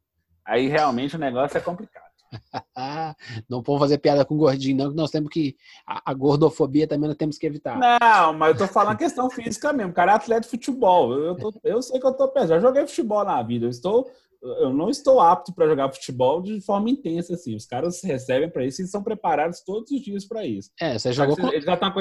[0.45, 2.11] aí realmente o negócio é complicado.
[3.49, 5.55] Não vamos fazer piada com gordinho, não, que nós temos que.
[5.85, 7.77] A, a gordofobia também nós temos que evitar.
[7.77, 9.91] Não, mas eu tô falando questão física mesmo.
[9.91, 11.13] O cara é atleta de futebol.
[11.13, 12.53] Eu, tô- eu sei que eu tô pesado.
[12.53, 13.65] Já joguei futebol na vida.
[13.65, 14.09] Eu estou,
[14.41, 17.55] eu não estou apto para jogar futebol de forma intensa assim.
[17.55, 20.69] Os caras recebem para isso e são preparados todos os dias para isso.
[20.79, 21.91] É, você jogou, Eles já estão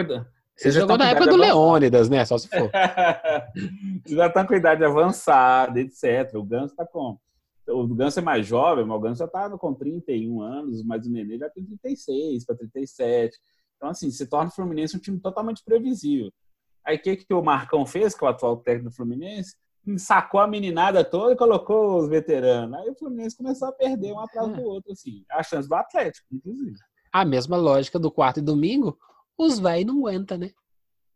[0.63, 0.73] cuidando.
[0.75, 2.25] você jogou na época do Leônidas, né?
[2.25, 2.71] Só se for.
[4.07, 6.35] já estão com idade avançada, etc.
[6.35, 7.19] O Ganso está com.
[7.69, 11.11] O Ganso é mais jovem, mas o Ganso já está com 31 anos, mas o
[11.11, 13.39] Nenê já tem 36 para 37.
[13.77, 16.31] Então, assim, se torna o Fluminense um time totalmente previsível.
[16.85, 19.57] Aí o que, que o Marcão fez, que é o atual técnico do Fluminense?
[19.97, 22.79] Sacou a meninada toda e colocou os veteranos.
[22.79, 25.25] Aí o Fluminense começou a perder um atrás do outro, assim.
[25.31, 26.77] A chance do Atlético, inclusive.
[27.13, 28.99] A mesma lógica do quarto e domingo,
[29.45, 30.51] os velhos não aguentam, né?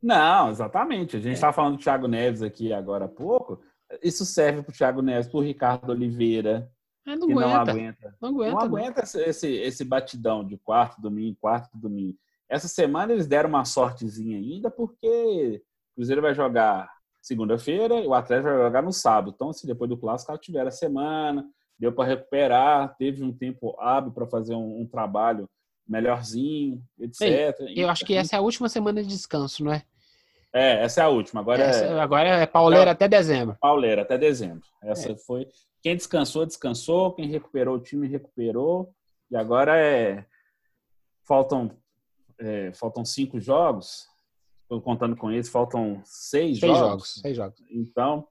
[0.03, 1.17] Não, exatamente.
[1.17, 1.33] A gente É.
[1.35, 3.61] estava falando do Thiago Neves aqui agora há pouco.
[4.03, 6.71] Isso serve para o Thiago Neves, para o Ricardo Oliveira,
[7.07, 7.49] É, não que aguenta.
[7.49, 8.17] não aguenta.
[8.21, 8.53] Não aguenta.
[8.53, 12.17] Não aguenta esse, esse batidão de quarto domingo, quarto domingo.
[12.49, 15.63] Essa semana eles deram uma sortezinha ainda, porque
[15.93, 19.33] o Cruzeiro vai jogar segunda-feira e o Atlético vai jogar no sábado.
[19.35, 21.47] Então, se depois do clássico tiver a semana,
[21.79, 25.49] deu para recuperar, teve um tempo hábil para fazer um, um, trabalho
[25.87, 27.21] melhorzinho, etc.
[27.61, 29.85] Ei, eu acho que essa é a última semana de descanso, não é?
[30.53, 31.41] É, essa é a última.
[31.41, 33.57] Agora essa, é, agora é pauleira é, até dezembro.
[33.61, 34.65] Pauleira até dezembro.
[34.83, 35.17] Essa é.
[35.17, 35.49] foi.
[35.83, 37.13] Quem descansou, descansou.
[37.13, 38.95] Quem recuperou o time, recuperou.
[39.31, 40.25] E agora é.
[41.27, 41.77] Faltam,
[42.39, 44.07] é, faltam cinco jogos.
[44.63, 46.89] Estou contando com eles, faltam seis, seis jogos.
[46.89, 47.15] jogos.
[47.21, 47.63] Seis jogos.
[47.71, 48.29] Então,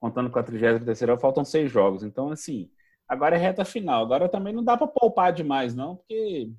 [0.00, 2.02] contando com a 33 faltam seis jogos.
[2.02, 2.70] Então, assim,
[3.06, 4.04] agora é reta final.
[4.04, 6.50] Agora também não dá para poupar demais, não, porque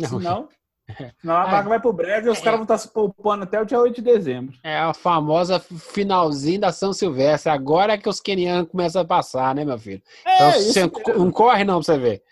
[0.00, 0.48] senão.
[1.18, 3.44] Senão a vaga vai pro breve e os é, caras vão estar tá se poupando
[3.44, 4.54] até o dia 8 de dezembro.
[4.62, 7.50] É a famosa finalzinho da São Silvestre.
[7.50, 10.02] Agora é que os quenianos começam a passar, né, meu filho?
[10.26, 12.22] É, então, você não corre não pra você ver.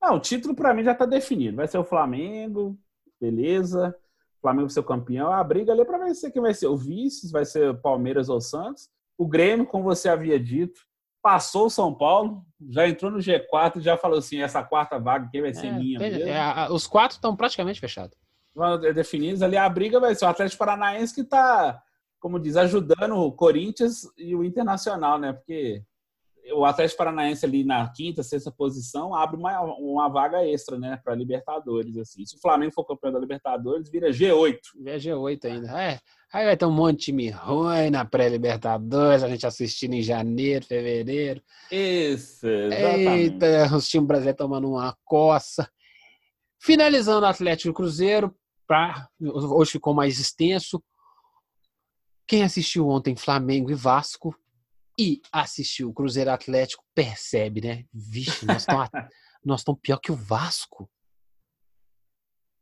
[0.00, 1.56] Não, o título para mim já tá definido.
[1.56, 2.74] Vai ser o Flamengo,
[3.20, 3.94] beleza.
[4.38, 5.30] O Flamengo vai ser o campeão.
[5.30, 7.78] A briga ali é para ver se quem vai ser o vice, vai ser o
[7.78, 8.88] Palmeiras ou Santos.
[9.16, 10.80] O Grêmio, como você havia dito,
[11.22, 15.28] passou o São Paulo, já entrou no G4 e já falou assim: essa quarta vaga
[15.30, 15.98] quem vai ser é, minha.
[16.00, 18.16] É, os quatro estão praticamente fechados.
[18.94, 21.80] Definidos ali, a briga vai ser o Atlético Paranaense que está,
[22.18, 25.32] como diz, ajudando o Corinthians e o Internacional, né?
[25.32, 25.84] Porque
[26.52, 31.14] o Atlético Paranaense ali na quinta, sexta posição abre uma, uma vaga extra, né, para
[31.14, 32.24] Libertadores assim.
[32.24, 34.58] Se o Flamengo for campeão da Libertadores, vira G8.
[34.86, 35.80] É G8 ainda.
[35.80, 35.98] É.
[36.32, 40.64] Aí vai ter um monte de time ruim na pré-Libertadores, a gente assistindo em janeiro,
[40.64, 41.42] fevereiro.
[41.70, 43.44] Isso, exatamente.
[43.44, 45.70] Eita, os times brasileiros tomando uma coça.
[46.60, 48.34] Finalizando o Atlético Cruzeiro,
[48.66, 50.82] pra, hoje ficou mais extenso.
[52.26, 54.36] Quem assistiu ontem Flamengo e Vasco
[54.98, 57.84] e assistiu o Cruzeiro Atlético percebe, né?
[57.90, 58.66] Vixe, nós
[59.56, 60.90] estamos pior que o Vasco.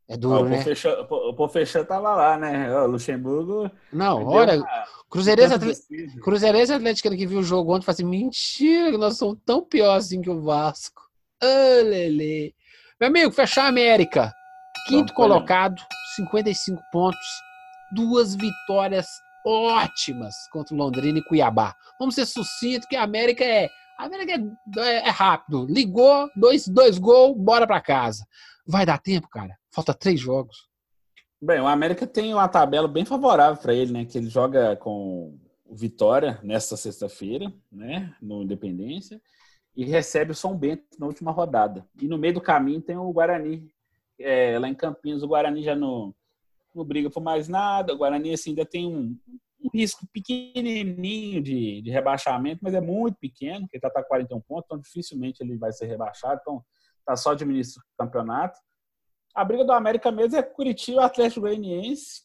[0.09, 0.65] É duro, o né?
[1.11, 2.73] o Pofechão tava lá, né?
[2.79, 3.69] O Luxemburgo.
[3.93, 4.85] Não, olha, uma...
[5.11, 9.39] Cruzeirense Atlético, Cruzeirense Atlético que viu o jogo ontem falou assim: mentira, que nós somos
[9.45, 11.03] tão pior assim que o Vasco.
[11.43, 12.55] Ah, Lele.
[13.01, 14.33] Meu amigo, fechar a América.
[14.87, 15.83] Quinto Vamos colocado,
[16.15, 17.27] 55 pontos,
[17.93, 19.07] duas vitórias
[19.45, 21.75] ótimas contra o Londrina e Cuiabá.
[21.99, 23.69] Vamos ser sucinto que a América é.
[23.99, 25.67] A América é, é, é rápido.
[25.69, 28.25] Ligou, dois, dois gols, bora para casa.
[28.67, 29.57] Vai dar tempo, cara?
[29.71, 30.69] Falta três jogos.
[31.41, 34.05] Bem, o América tem uma tabela bem favorável para ele, né?
[34.05, 38.15] Que ele joga com o Vitória nesta sexta-feira, né?
[38.21, 39.21] No Independência.
[39.77, 41.87] E recebe o São Bento na última rodada.
[42.01, 43.69] E no meio do caminho tem o Guarani.
[44.19, 46.15] É, lá em Campinas, o Guarani já não,
[46.75, 47.93] não briga por mais nada.
[47.93, 49.17] O Guarani assim, ainda tem um,
[49.63, 54.65] um risco pequenininho de, de, rebaixamento, mas é muito pequeno, porque está tá 41 pontos,
[54.65, 56.41] então dificilmente ele vai ser rebaixado.
[56.41, 56.65] Então,
[57.07, 58.59] tá só administra o campeonato.
[59.35, 62.23] A briga do América mesmo é Curitiba, Atlético Goianiense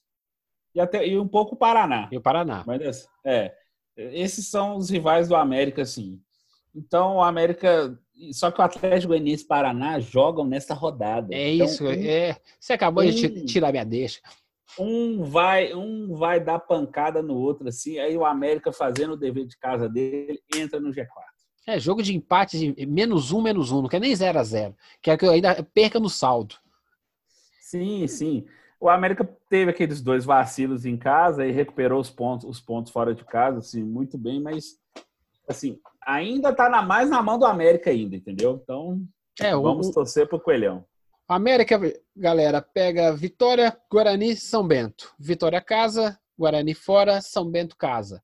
[0.73, 2.09] e, até, e um pouco o Paraná.
[2.11, 2.63] E o Paraná.
[2.65, 3.53] Mas, é,
[3.95, 6.19] esses são os rivais do América, assim.
[6.73, 7.97] Então, o América.
[8.31, 11.33] Só que o Atlético Goianiense e Paraná jogam nessa rodada.
[11.33, 11.83] É então, isso.
[11.85, 12.37] Um, é.
[12.59, 14.21] Você acabou um, de tirar minha deixa.
[14.79, 17.99] Um vai, um vai dar pancada no outro, assim.
[17.99, 21.07] Aí o América, fazendo o dever de casa dele, entra no G4.
[21.65, 23.81] É, jogo de empate de menos um, menos um.
[23.81, 26.55] Não quer nem 0 a 0 Quer que eu ainda perca no saldo.
[27.59, 28.45] Sim, sim.
[28.79, 33.13] O América teve aqueles dois vacilos em casa e recuperou os pontos, os pontos fora
[33.13, 34.79] de casa, assim, muito bem, mas
[35.47, 38.59] assim, ainda está na, mais na mão do América ainda, entendeu?
[38.63, 38.99] Então,
[39.39, 40.83] é, vamos o, torcer pro Coelhão.
[41.27, 41.79] América,
[42.15, 45.13] galera, pega Vitória, Guarani, São Bento.
[45.19, 48.21] Vitória casa, Guarani fora, São Bento casa.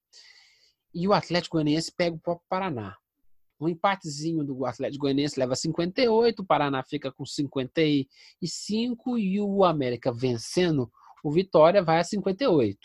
[0.93, 2.97] E o Atlético Goianiense pega o próprio Paraná.
[3.60, 10.12] Um empatezinho do Atlético Goianiense leva 58, o Paraná fica com 55 e o América
[10.12, 10.91] vencendo
[11.24, 12.78] o Vitória vai a 58.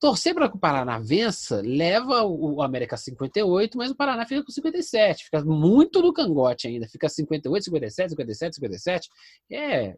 [0.00, 4.44] Torcer para que o Paraná vença leva o América a 58, mas o Paraná fica
[4.44, 5.24] com 57.
[5.24, 6.86] Fica muito no cangote ainda.
[6.86, 9.08] Fica 58, 57, 57, 57.
[9.50, 9.96] É,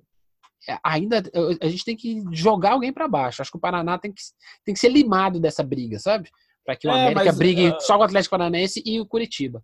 [0.83, 1.23] ainda
[1.61, 3.43] a gente tem que jogar alguém para baixo.
[3.43, 4.23] Acho que o Paraná tem que,
[4.65, 6.31] tem que ser limado dessa briga, sabe?
[6.65, 9.07] Para que o é, América mas, brigue uh, só com o Atlético Paranaense e o
[9.07, 9.63] Curitiba.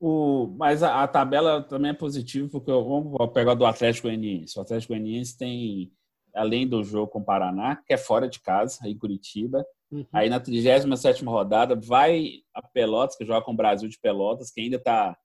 [0.00, 4.58] O, mas a, a tabela também é positiva, porque vamos pegar do Atlético Goianiense.
[4.58, 5.92] O Atlético Goianiense tem,
[6.34, 9.64] além do jogo com o Paraná, que é fora de casa, aí Curitiba.
[9.90, 10.06] Uhum.
[10.12, 14.60] Aí na 37 rodada vai a Pelotas, que joga com o Brasil de Pelotas, que
[14.60, 15.16] ainda está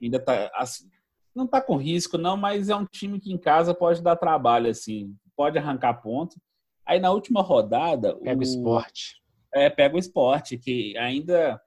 [0.00, 0.88] ainda tá assim,
[1.34, 4.70] não está com risco não, mas é um time que em casa pode dar trabalho
[4.70, 6.36] assim, pode arrancar ponto.
[6.86, 9.18] Aí na última rodada, pega o esporte
[9.58, 11.60] é, pega o esporte, que ainda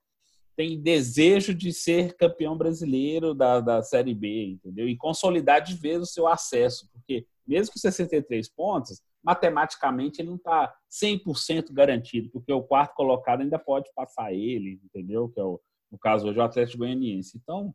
[0.56, 4.88] tem desejo de ser campeão brasileiro da, da Série B, entendeu?
[4.88, 10.36] E consolidar de vez o seu acesso, porque mesmo com 63 pontos, matematicamente ele não
[10.36, 15.30] está 100% garantido, porque o quarto colocado ainda pode passar ele, entendeu?
[15.30, 15.60] Que é o,
[15.92, 17.40] no caso hoje o Atlético Goianiense.
[17.42, 17.74] Então,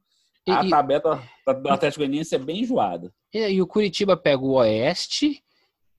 [0.48, 3.12] a e, tabela do Atlético Goianiense é bem enjoada.
[3.32, 5.42] E, e o Curitiba pega o Oeste,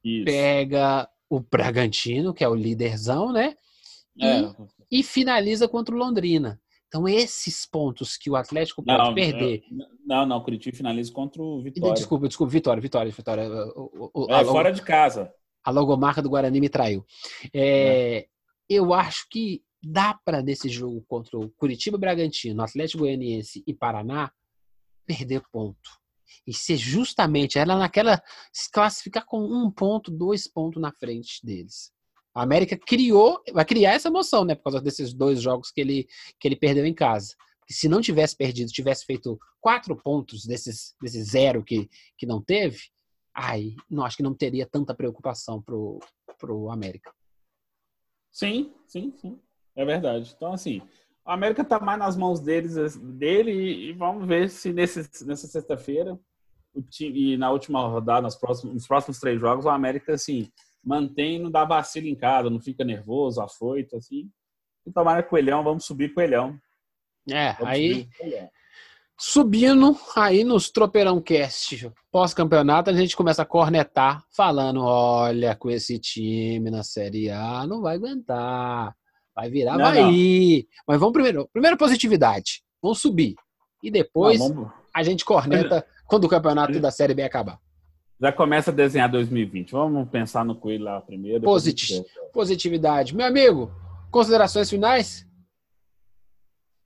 [0.03, 0.26] Isso.
[0.26, 3.55] pega o Bragantino, que é o líderzão, né?
[4.18, 4.55] E, é.
[4.91, 6.59] e finaliza contra o Londrina.
[6.88, 9.61] Então, esses pontos que o Atlético pode não, perder.
[10.05, 11.93] Não, não, o Curitiba finaliza contra o Vitória.
[11.93, 13.49] Desculpa, desculpa, Vitória, Vitória, Vitória.
[13.76, 15.34] O, o, é, fora de casa.
[15.63, 17.05] A logomarca do Guarani me traiu.
[17.53, 18.28] É, é.
[18.70, 24.32] Eu acho que dá para, nesse jogo contra o Curitiba Bragantino, Atlético Goianiense e Paraná,
[25.05, 25.89] perder ponto.
[26.45, 28.22] E ser justamente ela naquela.
[28.53, 31.91] se classificar com um ponto, dois pontos na frente deles.
[32.38, 34.54] A América criou, vai criar essa emoção, né?
[34.54, 36.08] Por causa desses dois jogos que ele,
[36.40, 37.34] que ele perdeu em casa.
[37.68, 42.78] Se não tivesse perdido, tivesse feito quatro pontos desses, desse zero que, que não teve,
[43.36, 45.98] ai, não acho que não teria tanta preocupação pro,
[46.38, 47.12] pro América.
[48.32, 49.40] Sim, sim, sim.
[49.76, 50.32] É verdade.
[50.38, 50.84] Então, assim,
[51.26, 56.20] a América tá mais nas mãos deles, dele e, vamos ver se nesse, nessa sexta-feira
[57.02, 60.52] e na última rodada, nos próximos, nos próximos três jogos, o América, assim,
[60.88, 64.30] mantém, não dá vacilo em casa, não fica nervoso, afoito, assim.
[64.86, 66.58] E tomara coelhão, vamos subir coelhão.
[67.30, 68.08] É, vamos aí.
[68.18, 68.50] Coelhão.
[69.20, 76.00] Subindo aí nos Tropeirão Cast pós-campeonato, a gente começa a cornetar, falando: olha, com esse
[76.00, 78.96] time na Série A não vai aguentar.
[79.36, 80.12] Vai virar, não, vai não.
[80.12, 80.68] ir.
[80.88, 81.50] Mas vamos primeiro.
[81.52, 82.64] Primeiro, positividade.
[82.82, 83.36] Vamos subir.
[83.84, 84.72] E depois não, vamos...
[84.94, 87.60] a gente corneta quando o campeonato da Série B acabar.
[88.20, 89.72] Já começa a desenhar 2020.
[89.72, 91.43] Vamos pensar no coelho lá primeiro.
[91.43, 92.03] Posit
[92.34, 93.15] positividade.
[93.15, 93.72] Meu amigo,
[94.09, 95.28] considerações finais?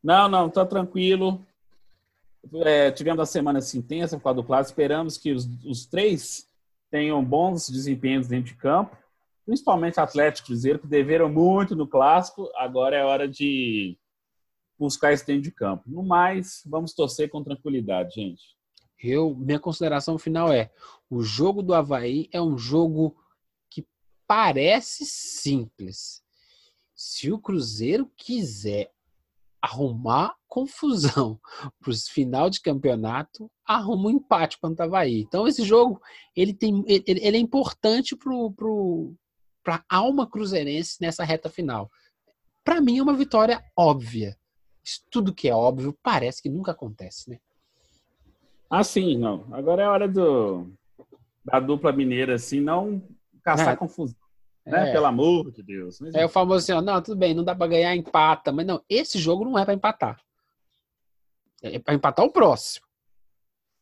[0.04, 1.46] Não, não, tá tranquilo.
[2.66, 4.74] É, tivemos uma semana assim, intensa por causa do clássico.
[4.74, 6.48] Esperamos que os, os, três
[6.90, 8.98] tenham bons desempenhos dentro de campo,
[9.46, 12.50] principalmente Atlético e Cruzeiro, que deveram muito no clássico.
[12.56, 13.96] Agora é hora de
[14.78, 15.84] buscar esse dentro de campo.
[15.86, 18.42] No mais, vamos torcer com tranquilidade, gente.
[19.04, 20.72] Eu, minha consideração final é:
[21.12, 23.18] o jogo do Havaí é um jogo
[23.70, 23.86] que
[24.26, 26.24] parece simples.
[26.96, 28.94] Se o Cruzeiro quiser
[29.62, 31.38] arrumar confusão
[31.82, 35.20] para o final de campeonato, arruma um empate contra o Havaí.
[35.20, 36.02] Então, esse jogo
[36.34, 41.92] ele, tem, ele, ele é importante para a alma cruzeirense nessa reta final.
[42.64, 44.38] Para mim, é uma vitória óbvia.
[45.10, 47.38] tudo que é óbvio parece que nunca acontece, né?
[48.70, 49.54] Ah, sim, não.
[49.54, 50.74] Agora é hora do,
[51.44, 53.02] da dupla mineira, assim, não
[53.44, 53.76] caçar é.
[53.76, 54.16] confusão.
[54.66, 54.90] Né?
[54.90, 54.92] É.
[54.92, 56.00] Pelo amor de Deus.
[56.00, 56.14] Mas...
[56.14, 58.52] É o famoso assim, ó, não, tudo bem, não dá para ganhar, empata.
[58.52, 60.22] Mas não, esse jogo não é para empatar.
[61.62, 62.86] É para empatar o próximo.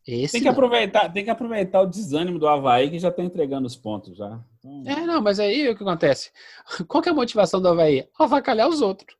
[0.08, 3.68] Esse tem que aproveitar, tem que aproveitar o desânimo do Havaí que já está entregando
[3.68, 4.40] os pontos já.
[4.58, 4.84] Então...
[4.86, 6.32] É, não, mas aí o que acontece?
[6.88, 8.10] Qual que é a motivação do Havaí?
[8.18, 9.16] Avacalhar os outros.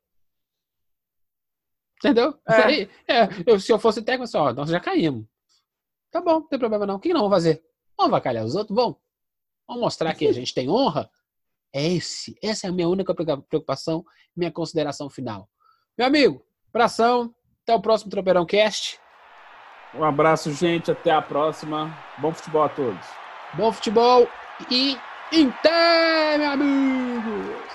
[1.98, 2.34] Entendeu?
[2.48, 2.54] É.
[2.54, 5.26] Aí, é, eu, se eu fosse técnico, assim, ó, nós já caímos.
[6.10, 6.96] Tá bom, não tem problema não.
[6.96, 7.62] O que não vamos fazer?
[8.00, 8.74] Vamos vacalhar os outros?
[8.74, 8.96] Vamos.
[9.68, 11.10] Vamos mostrar que a gente tem honra?
[11.70, 12.34] É esse.
[12.42, 14.02] Essa é a minha única preocupação,
[14.34, 15.46] minha consideração final.
[15.98, 17.34] Meu amigo, abração.
[17.62, 18.98] Até o próximo Tropeirão Cast.
[19.94, 20.90] Um abraço, gente.
[20.90, 21.94] Até a próxima.
[22.16, 23.06] Bom futebol a todos.
[23.52, 24.26] Bom futebol
[24.70, 24.96] e
[25.30, 25.52] em
[26.38, 27.69] meu amigo!